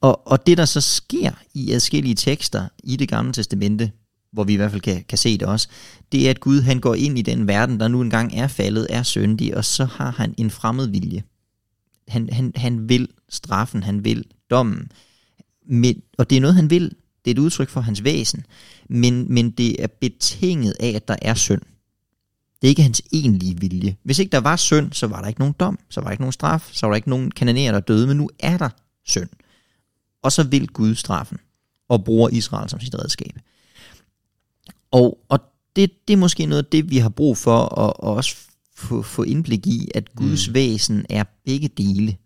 [0.00, 3.92] Og, og det, der så sker i adskillige tekster i det gamle testamente,
[4.32, 5.68] hvor vi i hvert fald kan, kan se det også,
[6.12, 8.86] det er, at Gud han går ind i den verden, der nu engang er faldet,
[8.90, 11.22] er syndig, og så har han en fremmed vilje.
[12.08, 14.92] Han, han, han vil straffen, han vil dommen.
[15.66, 16.94] Men, og det er noget, han vil.
[17.24, 18.46] Det er et udtryk for hans væsen.
[18.88, 21.62] Men, men det er betinget af, at der er synd.
[22.62, 23.96] Det er ikke hans egentlige vilje.
[24.02, 26.22] Hvis ikke der var synd, så var der ikke nogen dom, så var der ikke
[26.22, 28.68] nogen straf, så var der ikke nogen kanonerer, der døde, men nu er der
[29.04, 29.28] synd.
[30.22, 31.38] Og så vil Gud straffen,
[31.88, 33.38] og bruger Israel som sit redskab.
[34.90, 35.40] Og, og
[35.76, 38.36] det, det er måske noget af det, vi har brug for at, at også
[38.76, 40.54] få, få indblik i, at Guds mm.
[40.54, 42.16] væsen er begge dele.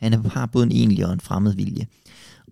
[0.00, 1.86] Han har både en egentlig og en fremmed vilje.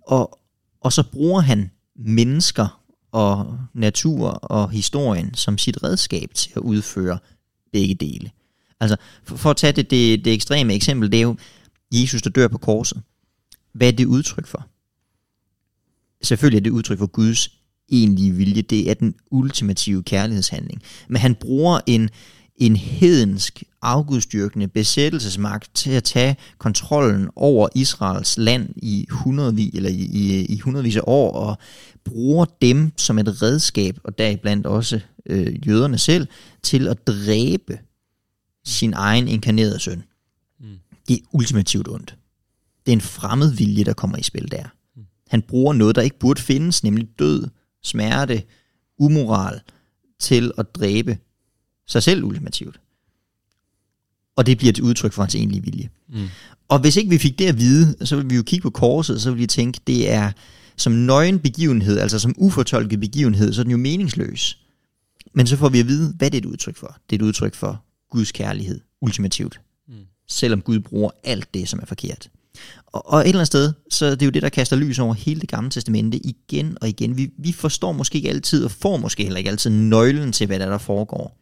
[0.02, 0.38] Og,
[0.80, 2.80] og så bruger han mennesker
[3.12, 7.18] og natur og historien som sit redskab til at udføre
[7.72, 8.30] begge dele.
[8.80, 11.36] Altså, for, for at tage det, det, det ekstreme eksempel, det er jo
[11.92, 13.02] Jesus, der dør på korset.
[13.72, 14.66] Hvad er det udtryk for?
[16.22, 17.48] Selvfølgelig er det udtryk for Guds
[17.88, 18.62] egentlige vilje.
[18.62, 20.82] Det er den ultimative kærlighedshandling.
[21.08, 22.10] Men han bruger en,
[22.56, 30.02] en hedensk, afgudstyrkende besættelsesmagt til at tage kontrollen over Israels land i hundredvis, eller i,
[30.12, 31.58] i, i hundredvis af år, og
[32.04, 36.26] bruger dem som et redskab, og deriblandt også øh, jøderne selv,
[36.62, 37.78] til at dræbe
[38.64, 40.02] sin egen inkarnerede søn.
[40.60, 40.66] Mm.
[41.08, 42.16] Det er ultimativt ondt.
[42.86, 44.64] Det er en fremmed vilje, der kommer i spil der.
[44.96, 45.02] Mm.
[45.28, 47.48] Han bruger noget, der ikke burde findes, nemlig død,
[47.82, 48.42] smerte,
[48.98, 49.60] umoral,
[50.20, 51.18] til at dræbe
[51.86, 52.80] sig selv ultimativt.
[54.36, 55.88] Og det bliver et udtryk for hans egentlige vilje.
[56.08, 56.28] Mm.
[56.68, 59.22] Og hvis ikke vi fik det at vide, så vil vi jo kigge på korset,
[59.22, 60.32] så vil vi tænke, det er
[60.76, 64.58] som nøgen begivenhed, altså som ufortolket begivenhed, så er den jo meningsløs.
[65.34, 66.96] Men så får vi at vide, hvad det er et udtryk for.
[67.10, 69.60] Det er et udtryk for Guds kærlighed, ultimativt.
[69.88, 69.94] Mm.
[70.28, 72.30] Selvom Gud bruger alt det, som er forkert.
[72.86, 75.14] Og, og et eller andet sted, så det er jo det, der kaster lys over
[75.14, 77.16] hele det gamle testamente igen og igen.
[77.16, 80.58] Vi, vi forstår måske ikke altid, og får måske heller ikke altid nøglen til, hvad
[80.58, 81.38] der, der foregår.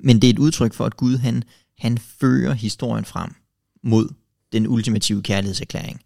[0.00, 1.42] Men det er et udtryk for, at Gud han,
[1.78, 3.34] han fører historien frem
[3.82, 4.08] mod
[4.52, 6.00] den ultimative kærlighedserklæring.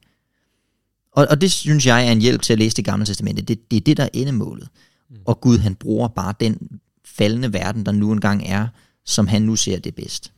[1.13, 3.43] Og, og det synes jeg er en hjælp til at læse det gamle testamente.
[3.43, 4.69] Det, det er det, der er endemålet.
[5.11, 5.17] Mm.
[5.25, 8.69] Og Gud han bruger bare den faldende verden, der nu engang er,
[9.05, 10.33] som han nu ser det bedst.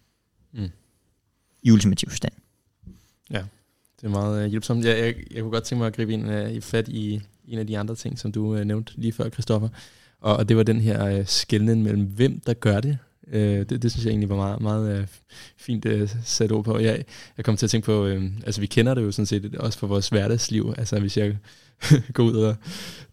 [0.52, 0.70] Mm.
[1.62, 2.32] I ultimativ forstand.
[3.30, 3.42] Ja,
[4.00, 4.84] det er meget uh, hjælpsomt.
[4.84, 7.58] Jeg, jeg, jeg kunne godt tænke mig at gribe ind uh, i fat i en
[7.58, 9.68] af de andre ting, som du uh, nævnte lige før, Christoffer.
[10.20, 12.98] Og, og det var den her uh, skældning mellem, hvem der gør det,
[13.32, 15.06] Øh, det, det synes jeg egentlig var meget, meget øh,
[15.56, 16.78] fint øh, sat ord på.
[16.78, 17.04] Jeg,
[17.36, 19.78] jeg kom til at tænke på, øh, altså vi kender det jo sådan set også
[19.78, 20.74] for vores hverdagsliv.
[20.78, 21.36] Altså hvis jeg
[22.14, 22.56] går ud og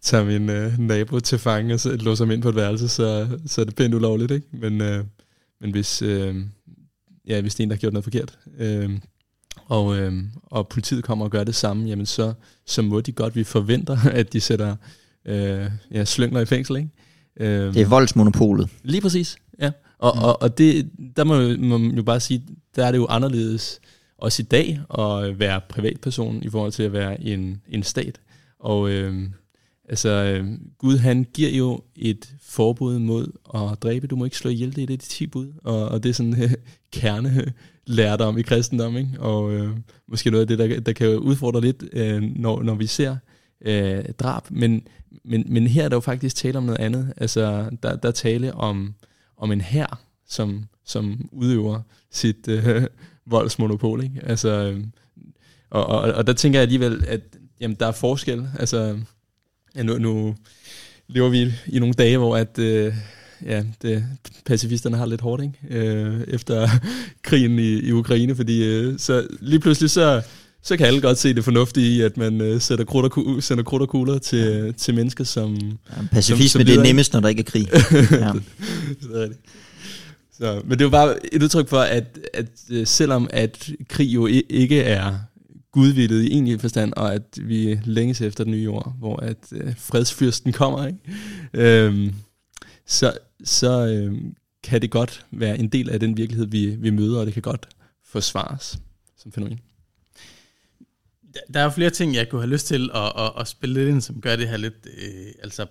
[0.00, 3.28] tager min øh, nabo til fange og så låser ham ind på et værelse, så,
[3.46, 4.46] så er det pænt ulovligt, ikke?
[4.52, 5.04] Men, øh,
[5.60, 6.36] men hvis, øh,
[7.26, 8.90] ja, hvis det er en, der har gjort noget forkert, øh,
[9.66, 10.12] og, øh,
[10.46, 12.32] og politiet kommer og gør det samme, jamen så,
[12.66, 14.76] så må de godt, vi forventer, at de sætter
[15.26, 16.88] øh, ja, slyngler i fængsel, ikke?
[17.36, 18.68] Øh, det er voldsmonopolet.
[18.82, 19.70] Lige præcis, ja.
[20.02, 20.22] Og, mm.
[20.22, 22.42] og, og det, der må, må man jo bare sige,
[22.76, 23.80] der er det jo anderledes
[24.18, 28.20] også i dag at være privatperson i forhold til at være en, en stat.
[28.58, 29.22] Og øh,
[29.88, 34.06] altså, øhm, Gud han giver jo et forbud mod at dræbe.
[34.06, 35.52] Du må ikke slå ihjel, det er det de ti bud.
[35.64, 36.52] Og, og det er sådan øh,
[36.92, 37.52] kerne
[37.86, 39.10] lærdom i kristendom, ikke?
[39.18, 39.70] Og øh,
[40.08, 43.16] måske noget af det, der, der kan udfordre lidt, øh, når, når vi ser
[43.64, 44.50] øh, drab.
[44.50, 44.86] Men,
[45.24, 47.12] men, men her er der jo faktisk tale om noget andet.
[47.16, 48.94] Altså, der, der er tale om
[49.42, 51.80] om en her, som, som udøver
[52.10, 52.82] sit øh,
[53.26, 54.04] voldsmonopol.
[54.04, 54.20] Ikke?
[54.22, 54.80] Altså, øh,
[55.70, 57.20] og, og, og der tænker jeg alligevel, at
[57.60, 58.48] jamen, der er forskel.
[58.58, 58.98] Altså,
[59.76, 60.34] ja, nu, nu
[61.08, 62.94] lever vi i nogle dage, hvor at, øh,
[63.44, 64.04] ja, det,
[64.46, 65.88] pacifisterne har lidt hårdt ikke?
[65.88, 66.68] Øh, efter
[67.28, 70.22] krigen i, i Ukraine, fordi øh, så lige pludselig så,
[70.62, 73.64] så kan alle godt se det fornuftige i, at man øh, sætter krudt og, sender
[73.64, 74.72] krudt og kugler til, ja.
[74.72, 75.54] til mennesker, som...
[75.54, 77.68] Ja, pacifisme, som, som det er nemmest, når der ikke er krig.
[77.72, 78.32] ja.
[79.14, 79.40] rigtigt.
[80.32, 84.14] Så, men det er jo bare et udtryk for, at, at øh, selvom at krig
[84.14, 85.14] jo ikke er
[85.72, 89.74] gudvildet i egentlig forstand, og at vi længes efter den nye jord, hvor at øh,
[89.78, 90.98] fredsfyrsten kommer, ikke?
[91.54, 92.14] Øhm,
[92.86, 93.12] så,
[93.44, 94.34] så øhm,
[94.64, 97.42] kan det godt være en del af den virkelighed, vi, vi møder, og det kan
[97.42, 97.68] godt
[98.04, 98.78] forsvares
[99.18, 99.58] som fænomen.
[101.54, 103.88] Der er jo flere ting, jeg kunne have lyst til at, at, at spille lidt
[103.88, 104.86] ind, som gør det her lidt...
[104.98, 105.66] Øh, altså,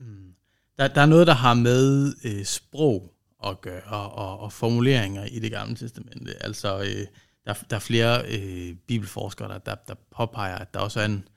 [0.00, 0.34] mm,
[0.78, 3.14] der, der er noget, der har med øh, sprog
[3.46, 6.42] at gøre, og, og formuleringer i det gamle testamente.
[6.44, 7.06] Altså, øh,
[7.46, 11.28] der, der er flere øh, bibelforskere, der, der, der påpeger, at der også er en,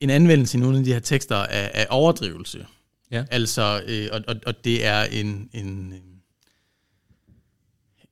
[0.00, 2.66] en anvendelse i nogle af de her tekster af, af overdrivelse.
[3.10, 3.24] Ja.
[3.30, 5.94] Altså, øh, og, og, og det er en, en,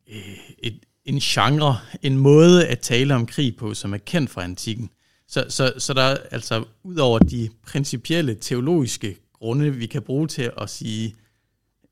[0.07, 4.45] øh, et, en genre, en måde at tale om krig på, som er kendt fra
[4.45, 4.91] antikken.
[5.29, 10.29] Så, så, så der er altså, ud over de principielle teologiske grunde, vi kan bruge
[10.29, 11.15] til at sige,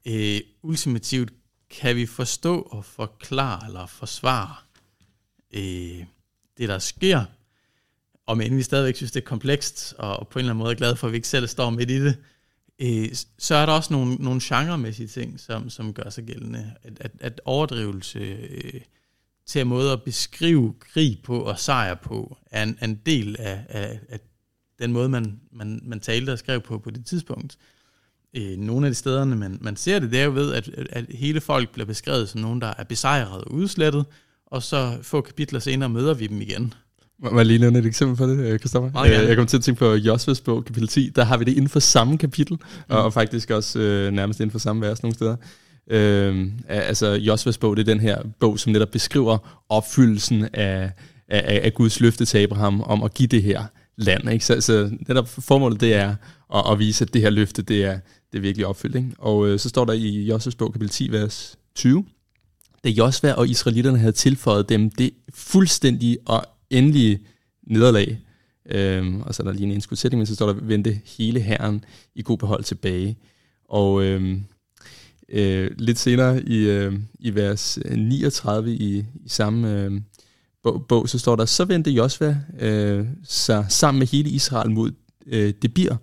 [0.07, 1.33] øh, ultimativt
[1.71, 4.55] kan vi forstå og forklare eller forsvare
[5.55, 6.05] øh,
[6.59, 7.25] det, der sker,
[8.27, 10.77] og men vi stadigvæk synes, det er komplekst, og på en eller anden måde er
[10.77, 12.17] glad for, at vi ikke selv står midt i det,
[12.79, 16.75] øh, så er der også nogle, nogle genremæssige ting, som, som gør sig gældende.
[16.83, 18.81] At, at, at overdrivelse øh,
[19.49, 24.01] til måde at beskrive krig på og sejr på, er en, en del af, af,
[24.09, 24.21] af
[24.79, 27.59] den måde, man, man, man talte og skrev på på det tidspunkt.
[28.37, 31.05] Øh, nogle af de stederne, man, man ser det, det er jo ved, at, at
[31.11, 34.05] hele folk bliver beskrevet som nogen, der er besejret og udslettet,
[34.47, 36.75] og så få kapitler senere møder vi dem igen.
[37.19, 39.03] Må jeg lige nævne et eksempel på det, Kristoffer?
[39.03, 41.13] Øh, jeg kommer til at tænke på Josves bog, kapitel 10.
[41.17, 42.95] Der har vi det inden for samme kapitel, mm.
[42.97, 45.37] og faktisk også øh, nærmest inden for samme vers nogle steder.
[45.91, 50.93] Øh, altså, Josvas bog, det er den her bog, som netop beskriver opfyldelsen af,
[51.29, 53.65] af, af Guds løfte til Abraham om at give det her
[53.97, 54.31] land.
[54.31, 54.45] Ikke?
[54.45, 56.15] Så, altså, netop formålet det er
[56.55, 57.99] at, at vise, at det her løfte, det er,
[58.33, 58.97] det er virkelig opfyldt.
[58.97, 59.11] Ikke?
[59.19, 62.05] Og øh, så står der i Josvas bog, kapitel 10, vers 20,
[62.85, 67.19] da Josva og israelitterne havde tilføjet dem det fuldstændige og endelige
[67.67, 68.19] nederlag,
[68.71, 71.85] øhm, og så er der lige en indskudsætning, men så står der, vendte hele herren
[72.15, 73.17] i god behold tilbage.
[73.69, 74.45] Og øhm,
[75.33, 79.93] øh, lidt senere i, øh, i vers øh, 39 i, i samme øh,
[80.63, 84.91] bog, bog, så står der, så vendte Josva øh, sig sammen med hele Israel mod
[85.27, 85.97] øh, Debir.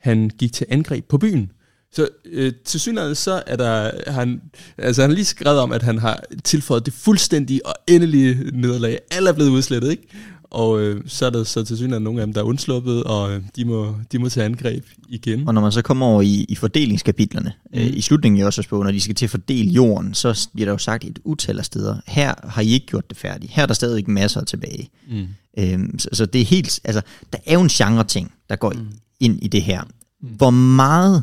[0.00, 1.50] Han gik til angreb på byen.
[1.92, 4.42] Så øh, til synligheden så er der, han,
[4.78, 8.98] altså han har lige skrevet om, at han har tilføjet det fuldstændige og endelige nederlag.
[9.10, 10.08] Alle er blevet udslettet, ikke?
[10.50, 13.32] Og øh, så er der så til synligheden nogle af dem, der er undsluppet, og
[13.32, 15.48] øh, de, må, de må tage angreb igen.
[15.48, 17.78] Og når man så kommer over i, i fordelingskapitlerne, mm.
[17.78, 20.66] øh, i slutningen i også på, når de skal til at fordele jorden, så bliver
[20.66, 23.52] der jo sagt et utal af steder, her har I ikke gjort det færdigt.
[23.52, 24.88] Her er der stadig masser tilbage.
[25.10, 25.26] Mm.
[25.58, 28.70] Øhm, så, så det er helt, altså, der er jo en genre ting, der går
[28.70, 28.88] mm.
[29.20, 29.82] ind i det her.
[30.22, 30.28] Mm.
[30.28, 31.22] Hvor meget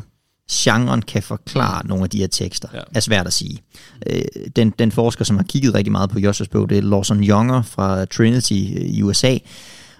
[0.52, 2.80] genren kan forklare nogle af de her tekster, ja.
[2.94, 3.58] er svært at sige.
[4.06, 4.22] Øh,
[4.56, 7.62] den, den forsker, som har kigget rigtig meget på Joshua bog, det er Lawson Younger
[7.62, 9.38] fra Trinity øh, i USA,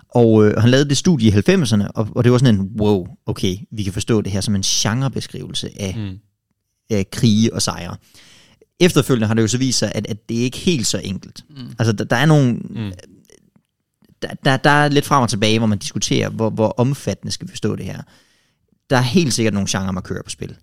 [0.09, 3.07] og øh, han lavede det studie i 90'erne, og, og det var sådan en, wow,
[3.26, 6.18] okay, vi kan forstå det her som en genrebeskrivelse af, mm.
[6.90, 7.96] af krige og sejre.
[8.80, 11.44] Efterfølgende har det jo så vist sig, at, at det ikke er helt så enkelt.
[11.51, 11.74] Mm.
[11.78, 12.53] Altså, der, der er nogle...
[12.53, 12.92] Mm.
[14.22, 17.46] Der, der, der er lidt frem og tilbage, hvor man diskuterer, hvor, hvor omfattende skal
[17.46, 18.03] vi forstå det her
[18.91, 20.57] der er helt sikkert nogle genremarkører på spil.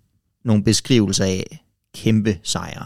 [0.44, 1.66] Nogle beskrivelser af
[1.96, 2.86] kæmpe sejre,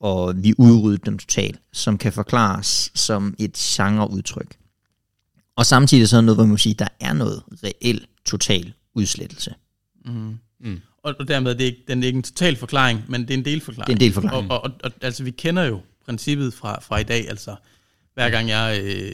[0.00, 4.56] og vi udrydde dem totalt, som kan forklares som et genreudtryk.
[5.56, 9.54] Og samtidig så er noget, hvor man må sige, der er noget reelt total udslettelse.
[10.04, 10.38] Mm.
[10.60, 10.80] Mm.
[11.02, 13.38] Og, og dermed det er ikke, den er ikke en total forklaring, men det er
[13.38, 13.86] en delforklaring.
[13.86, 14.50] Det er en delforklaring.
[14.50, 17.56] Og, og, og, og altså, vi kender jo princippet fra, fra i dag, altså
[18.16, 19.12] hver gang jeg øh,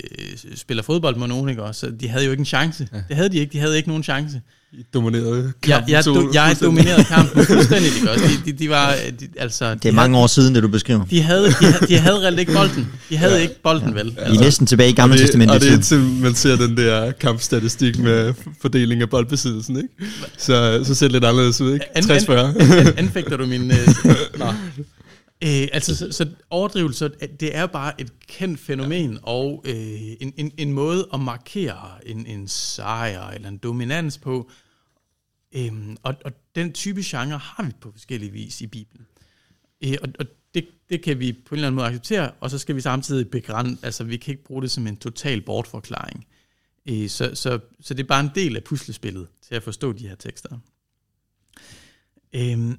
[0.54, 2.88] spiller fodbold med nogen, ikke, også, de havde jo ikke en chance.
[2.92, 2.98] Ja.
[3.08, 4.40] Det havde de ikke, de havde ikke nogen chance.
[4.72, 5.90] I dominerede kampen.
[5.90, 8.24] Ja, jeg, do, jeg dominerede kampen fuldstændig, ikke også?
[8.24, 11.04] De, de, de var, de, altså, det er mange havde, år siden, det du beskriver.
[11.04, 12.88] De havde, de, havde, de havde reelt ikke bolden.
[13.08, 13.42] De havde ja.
[13.42, 13.94] ikke bolden, ja.
[13.94, 14.14] vel?
[14.18, 14.32] Altså.
[14.32, 15.54] I er næsten tilbage i gamle testamentet.
[15.54, 19.88] Og det er indtil man ser den der kampstatistik med fordeling af boldbesiddelsen, ikke?
[20.38, 21.86] Så, så ser det lidt anderledes ud, ikke?
[21.98, 22.32] 60-40.
[22.32, 23.70] An, anfægter du min...
[23.70, 23.88] Øh,
[24.38, 24.46] nå.
[25.44, 27.08] Øh, altså, så, så overdrivelser,
[27.40, 29.18] det er bare et kendt fænomen, ja.
[29.22, 34.50] og øh, en, en, en måde at markere en, en sejr eller en dominans på.
[35.52, 35.72] Øh,
[36.02, 39.06] og, og den type genre har vi på forskellige vis i Bibelen.
[39.84, 42.58] Øh, og og det, det kan vi på en eller anden måde acceptere, og så
[42.58, 46.26] skal vi samtidig begrænse, altså vi kan ikke bruge det som en total bortforklaring.
[46.88, 50.08] Øh, så, så, så det er bare en del af puslespillet til at forstå de
[50.08, 50.58] her tekster.
[52.32, 52.78] Øhm,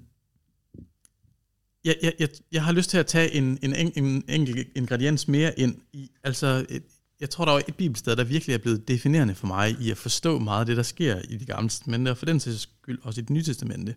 [1.85, 5.27] jeg, jeg, jeg, jeg har lyst til at tage en, en, en, en enkelt ingrediens
[5.27, 6.83] mere ind i, altså et,
[7.19, 9.97] jeg tror, der er et bibelsted, der virkelig er blevet definerende for mig i at
[9.97, 12.99] forstå meget af det, der sker i det gamle testamente, og for den sags skyld
[13.03, 13.95] også i det nye testamente.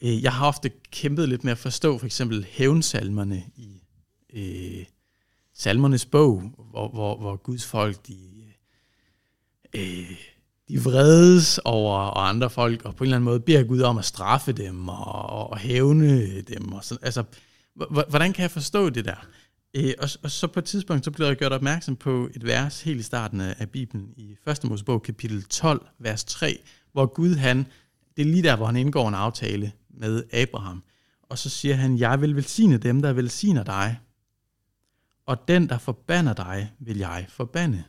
[0.00, 3.82] Øh, jeg har ofte kæmpet lidt med at forstå for eksempel hævnsalmerne i
[4.32, 4.84] øh,
[5.54, 6.40] salmernes bog,
[6.70, 8.18] hvor, hvor, hvor Guds folk, de,
[9.74, 10.33] øh,
[10.68, 13.98] de vredes over og andre folk, og på en eller anden måde beder Gud om
[13.98, 16.72] at straffe dem og, og hævne dem.
[16.72, 17.04] Og sådan.
[17.04, 17.24] Altså,
[18.08, 19.26] hvordan kan jeg forstå det der?
[19.74, 22.82] Øh, og, og så på et tidspunkt, så blev jeg gjort opmærksom på et vers
[22.82, 24.64] helt i starten af Bibelen, i 1.
[24.64, 26.58] Mosebog kapitel 12, vers 3,
[26.92, 27.66] hvor Gud han,
[28.16, 30.82] det er lige der, hvor han indgår en aftale med Abraham,
[31.22, 33.98] og så siger han, jeg vil velsigne dem, der velsigner dig,
[35.26, 37.84] og den, der forbander dig, vil jeg forbande.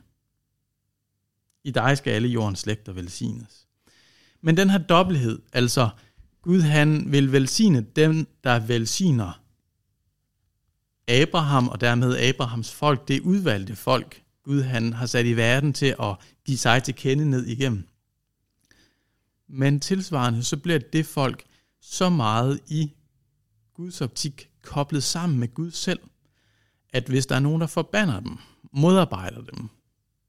[1.66, 3.66] I dig skal alle jordens slægter velsignes.
[4.40, 5.88] Men den her dobbelthed, altså
[6.42, 9.42] Gud han vil velsigne dem, der velsigner
[11.08, 15.94] Abraham og dermed Abrahams folk, det udvalgte folk, Gud han har sat i verden til
[16.00, 17.88] at give sig til kende ned igennem.
[19.48, 21.44] Men tilsvarende så bliver det folk
[21.80, 22.92] så meget i
[23.74, 26.00] Guds optik koblet sammen med Gud selv,
[26.92, 28.38] at hvis der er nogen, der forbander dem,
[28.72, 29.68] modarbejder dem,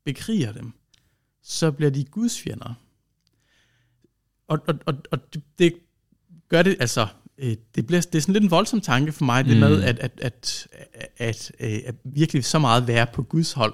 [0.06, 0.74] bekriger dem,
[1.48, 2.74] så bliver de Guds fjender.
[4.48, 5.74] Og, og, og, og det, det
[6.50, 9.46] gør det, altså, øh, det, bliver, det er sådan lidt en voldsom tanke for mig,
[9.46, 9.60] det mm.
[9.60, 13.74] med at, at, at, at, at, øh, at virkelig så meget være på Guds hold.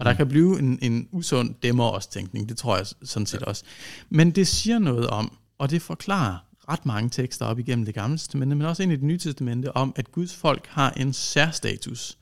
[0.00, 0.16] Og der mm.
[0.16, 3.64] kan blive en, en usund dæmmer også tænkning, det tror jeg sådan set også.
[4.08, 6.38] Men det siger noget om, og det forklarer
[6.68, 9.76] ret mange tekster op igennem det gamle testamente, men også ind i det nye testamente,
[9.76, 12.18] om at Guds folk har en særstatus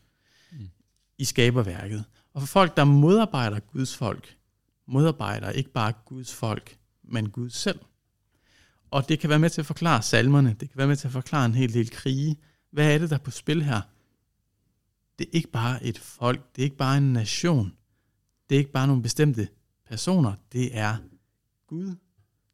[0.53, 0.69] mm.
[1.19, 2.05] i skaberværket.
[2.35, 4.36] Og for folk, der modarbejder Guds folk,
[4.89, 7.81] modarbejder ikke bare Guds folk, men Gud selv.
[8.91, 11.13] Og det kan være med til at forklare salmerne, det kan være med til at
[11.13, 12.37] forklare en hel del krige.
[12.71, 13.81] Hvad er det, der er på spil her?
[15.19, 17.73] Det er ikke bare et folk, det er ikke bare en nation,
[18.49, 19.49] det er ikke bare nogle bestemte
[19.89, 20.97] personer, det er
[21.67, 21.95] Gud,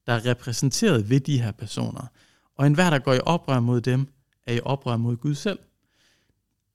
[0.07, 2.07] der er repræsenteret ved de her personer.
[2.57, 4.07] Og enhver, der går i oprør mod dem,
[4.47, 5.59] er i oprør mod Gud selv.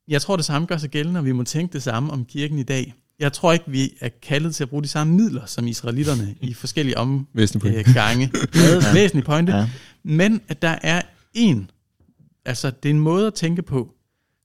[0.08, 2.58] Jeg tror, det samme gør sig gældende, og vi må tænke det samme om kirken
[2.58, 5.66] i dag jeg tror ikke, vi er kaldet til at bruge de samme midler som
[5.66, 8.32] israelitterne i forskellige omgange.
[8.54, 8.92] ja.
[8.92, 9.52] Væsentlig pointe.
[9.52, 9.70] Ja.
[10.02, 11.02] Men at der er
[11.34, 11.70] en,
[12.44, 13.94] altså det er en måde at tænke på,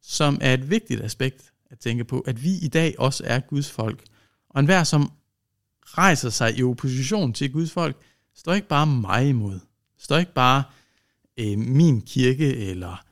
[0.02, 3.72] som er et vigtigt aspekt at tænke på, at vi i dag også er Guds
[3.72, 4.04] folk.
[4.50, 5.12] Og enhver, som
[5.86, 7.98] rejser sig i opposition til Guds folk,
[8.36, 9.60] står ikke bare mig imod.
[10.00, 10.64] Står ikke bare
[11.40, 13.04] øh, min kirke eller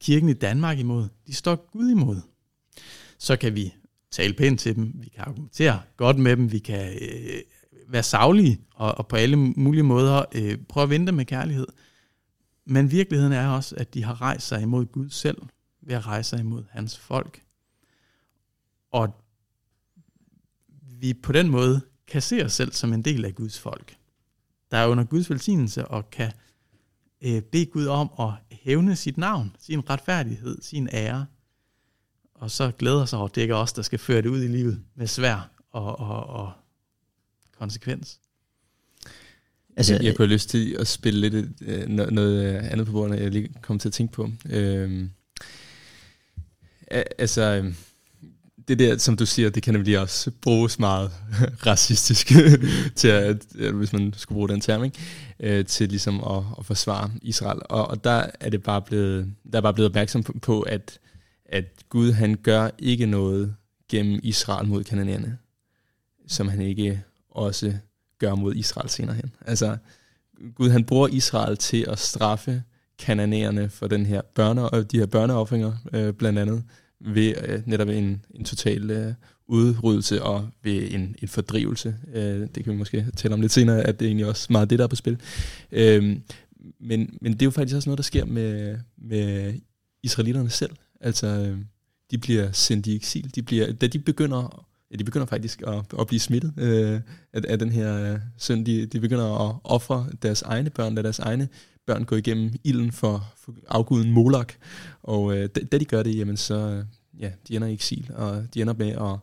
[0.00, 1.08] kirken i Danmark imod.
[1.26, 2.20] De står Gud imod.
[3.18, 3.74] Så kan vi
[4.10, 7.40] tale pænt til dem, vi kan argumentere godt med dem, vi kan øh,
[7.88, 11.66] være savlige og, og på alle mulige måder øh, prøve at vente med kærlighed.
[12.64, 15.38] Men virkeligheden er også, at de har rejst sig imod Gud selv,
[15.82, 17.42] ved at rejse sig imod hans folk.
[18.92, 19.24] Og
[20.82, 23.96] vi på den måde kan se os selv som en del af Guds folk,
[24.70, 26.32] der er under Guds velsignelse og kan
[27.22, 31.26] øh, bede Gud om at hævne sit navn, sin retfærdighed, sin ære,
[32.40, 34.42] og så glæder sig over, at det ikke er os, der skal føre det ud
[34.42, 36.52] i livet med svær og, og, og
[37.58, 38.18] konsekvens.
[39.76, 43.20] Altså, jeg, jeg kunne have lyst til at spille lidt øh, noget andet på bordet,
[43.20, 44.30] jeg lige kom til at tænke på.
[44.50, 45.08] Øh,
[47.18, 47.74] altså, øhm,
[48.68, 51.10] det der, som du siger, det kan nemlig også bruges meget
[51.66, 52.32] racistisk,
[52.96, 54.98] til at, hvis man skulle bruge den term, ikke?
[55.40, 57.60] Øh, til ligesom at, at forsvare Israel.
[57.64, 60.98] Og, og der er det bare blevet, der er bare blevet opmærksom på, på at
[61.50, 63.54] at Gud han gør ikke noget
[63.88, 65.38] gennem Israel mod kananerne,
[66.26, 67.74] som han ikke også
[68.18, 69.32] gør mod Israel senere hen.
[69.46, 69.76] Altså,
[70.54, 72.62] Gud han bruger Israel til at straffe
[72.98, 76.64] kananerne for den her børne, og de her børneoffringer, øh, blandt andet,
[77.00, 79.14] ved øh, netop en, en total øh,
[79.46, 81.96] udryddelse og ved en, en fordrivelse.
[82.14, 84.70] Øh, det kan vi måske tale om lidt senere, at det er egentlig også meget
[84.70, 85.20] det, der er på spil.
[85.72, 86.16] Øh,
[86.80, 89.54] men, men det er jo faktisk også noget, der sker med, med
[90.02, 90.70] israelitterne selv.
[91.00, 91.58] Altså, øh,
[92.10, 93.34] de bliver sendt i eksil.
[93.34, 97.00] De bliver, da de begynder, ja, de begynder faktisk at, at blive smittet øh,
[97.32, 101.02] af, af den her øh, søn, de, de begynder at ofre deres egne børn, da
[101.02, 101.48] deres egne
[101.86, 104.52] børn går igennem ilden for, for afguden Molak.
[105.02, 106.84] Og øh, da, da de gør det, jamen så,
[107.20, 109.18] ja, de ender i eksil, og de ender med at,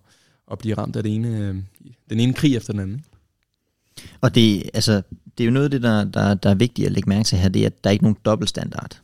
[0.52, 1.56] at blive ramt af det ene, øh,
[2.10, 3.06] den ene krig efter den anden.
[4.22, 5.02] Og det, altså,
[5.38, 7.38] det er jo noget af det, der, der, der er vigtigt at lægge mærke til
[7.38, 9.02] her, det er, at der er ikke nogen dobbeltstandard.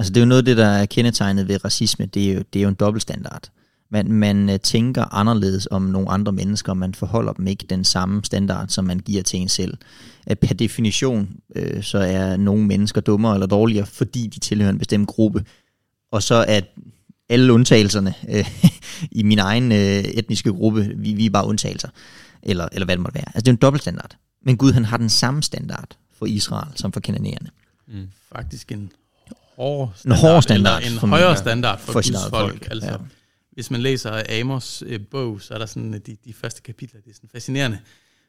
[0.00, 2.42] Altså det er jo noget af det, der er kendetegnet ved racisme, det er jo,
[2.52, 3.50] det er jo en dobbeltstandard.
[3.90, 8.24] Man, man øh, tænker anderledes om nogle andre mennesker, man forholder dem ikke den samme
[8.24, 9.76] standard, som man giver til en selv.
[10.26, 14.78] At per definition, øh, så er nogle mennesker dummere eller dårligere, fordi de tilhører en
[14.78, 15.44] bestemt gruppe.
[16.12, 16.60] Og så er
[17.28, 18.50] alle undtagelserne øh,
[19.20, 21.88] i min egen øh, etniske gruppe, vi, vi er bare undtagelser.
[22.42, 23.28] Eller, eller hvad det måtte være.
[23.28, 24.16] Altså det er en dobbeltstandard.
[24.44, 27.48] Men Gud han har den samme standard for Israel som for kananæerne.
[27.88, 28.08] Mm.
[28.32, 28.92] Faktisk en
[29.60, 32.32] hård standard, en, standard eller en højere standard for, for Guds folk.
[32.32, 32.68] folk.
[32.70, 32.96] Altså, ja.
[33.52, 37.10] Hvis man læser Amos øh, bog, så er der sådan de, de første kapitler, det
[37.10, 37.78] er sådan fascinerende,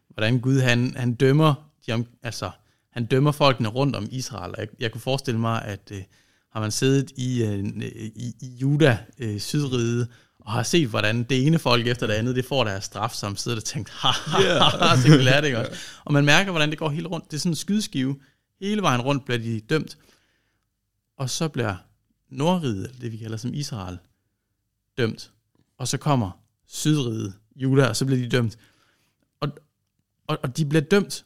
[0.09, 1.53] hvordan Gud han, han dømmer
[1.87, 2.49] de, altså,
[2.93, 4.53] han dømmer folkene rundt om Israel.
[4.57, 6.01] Jeg, jeg kunne forestille mig, at øh,
[6.53, 7.59] har man siddet i, øh,
[8.15, 10.07] i, i Juda, øh, sydride,
[10.39, 13.35] og har set, hvordan det ene folk efter det andet, det får deres straf, som
[13.35, 15.71] sidder og tænkt, ha, ha, ha, så vi lære det også.
[16.05, 17.31] Og man mærker, hvordan det går helt rundt.
[17.31, 18.15] Det er sådan en skydeskive.
[18.61, 19.97] Hele vejen rundt bliver de dømt.
[21.21, 21.75] Og så bliver
[22.29, 23.97] Nordriget, det vi kalder som Israel,
[24.97, 25.31] dømt.
[25.77, 26.31] Og så kommer
[26.67, 28.57] Sydriget, Juda, og så bliver de dømt.
[29.39, 29.49] Og,
[30.27, 31.25] og, og de bliver dømt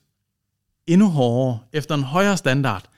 [0.87, 2.89] endnu hårdere, efter en højere standard,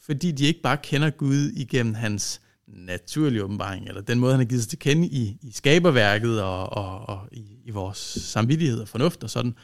[0.00, 4.46] fordi de ikke bare kender Gud igennem hans naturlige åbenbaring, eller den måde, han har
[4.46, 8.88] givet sig til kende i, i skaberværket og, og, og i, i vores samvittighed og
[8.88, 9.54] fornuft og sådan,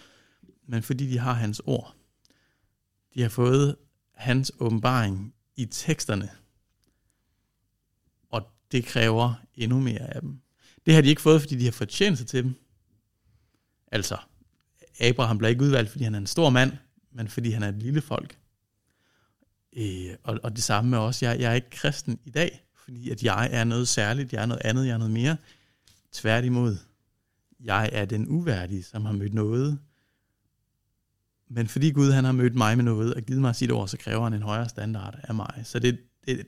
[0.68, 1.94] men fordi de har hans ord.
[3.14, 3.76] De har fået
[4.14, 6.30] hans åbenbaring i teksterne,
[8.72, 10.40] det kræver endnu mere af dem.
[10.86, 12.54] Det har de ikke fået, fordi de har fortjent sig til dem.
[13.92, 14.16] Altså,
[15.00, 16.72] Abraham blev ikke udvalgt, fordi han er en stor mand,
[17.12, 18.38] men fordi han er et lille folk.
[19.76, 21.22] Øh, og, og det samme med os.
[21.22, 24.46] Jeg, jeg er ikke kristen i dag, fordi at jeg er noget særligt, jeg er
[24.46, 25.36] noget andet, jeg er noget mere.
[26.12, 26.76] Tværtimod,
[27.60, 29.78] jeg er den uværdige, som har mødt noget.
[31.48, 33.96] Men fordi Gud han har mødt mig med noget og givet mig sit ord, så
[33.96, 35.62] kræver han en højere standard af mig.
[35.64, 36.46] Så det, det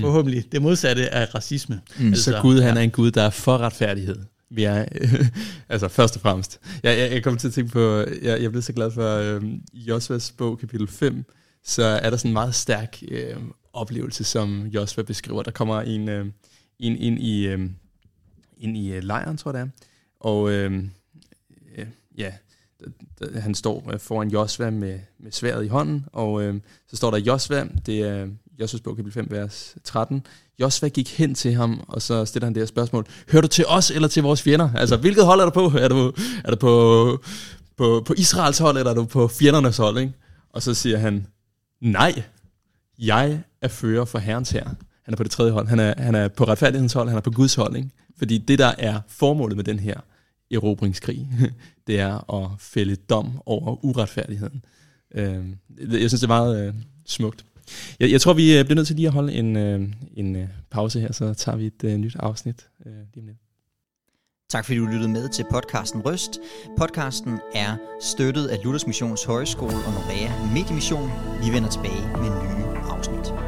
[0.00, 1.80] forhåbentlig det modsatte af racisme.
[1.98, 2.06] Mm.
[2.06, 4.16] Altså, så Gud han er en Gud, der er for retfærdighed.
[4.50, 4.84] Vi er,
[5.68, 6.60] altså først og fremmest.
[6.82, 9.42] Jeg, jeg, jeg kom til at tænke på, jeg, jeg blev så glad for øh,
[9.72, 11.24] Josvas bog, kapitel 5,
[11.64, 13.36] så er der sådan en meget stærk øh,
[13.72, 15.42] oplevelse, som Josva beskriver.
[15.42, 16.26] Der kommer en øh,
[16.78, 17.70] ind, ind i, øh,
[18.56, 19.86] ind i øh, lejren, tror jeg det er,
[20.20, 20.84] og øh,
[21.76, 21.86] øh,
[22.18, 22.32] ja,
[23.34, 27.18] han står øh, foran Josva med, med sværet i hånden, og øh, så står der
[27.18, 28.28] Josva, det er
[28.60, 30.26] Josvas bog, kapitel 5, vers 13.
[30.60, 33.06] Josva gik hen til ham, og så stiller han det her spørgsmål.
[33.32, 34.70] Hører du til os eller til vores fjender?
[34.74, 35.72] Altså, hvilket hold er du på?
[35.78, 36.12] Er du,
[36.44, 37.22] er du på,
[37.76, 39.98] på, på Israels hold, eller er du på fjendernes hold?
[39.98, 40.12] Ikke?
[40.50, 41.26] Og så siger han,
[41.80, 42.22] nej,
[42.98, 44.64] jeg er fører for Herrens her.
[45.02, 45.68] Han er på det tredje hold.
[45.68, 47.76] Han er, han er på retfærdighedens hold, han er på Guds hold.
[47.76, 47.88] Ikke?
[48.18, 50.00] Fordi det, der er formålet med den her
[50.50, 51.28] erobringskrig,
[51.86, 54.64] det er at fælde dom over uretfærdigheden.
[55.14, 56.74] Øhm, jeg synes, det er meget øh,
[57.06, 57.44] smukt.
[58.00, 60.48] Jeg, jeg tror, vi øh, bliver nødt til lige at holde en, øh, en øh,
[60.70, 63.38] pause her, så tager vi et nyt afsnit lige om lidt.
[64.50, 66.38] Tak fordi du lyttede med til podcasten Røst.
[66.78, 71.10] Podcasten er støttet af Luthers Missions Højskole og Norea Mediemission.
[71.44, 73.43] Vi vender tilbage med nye afsnit.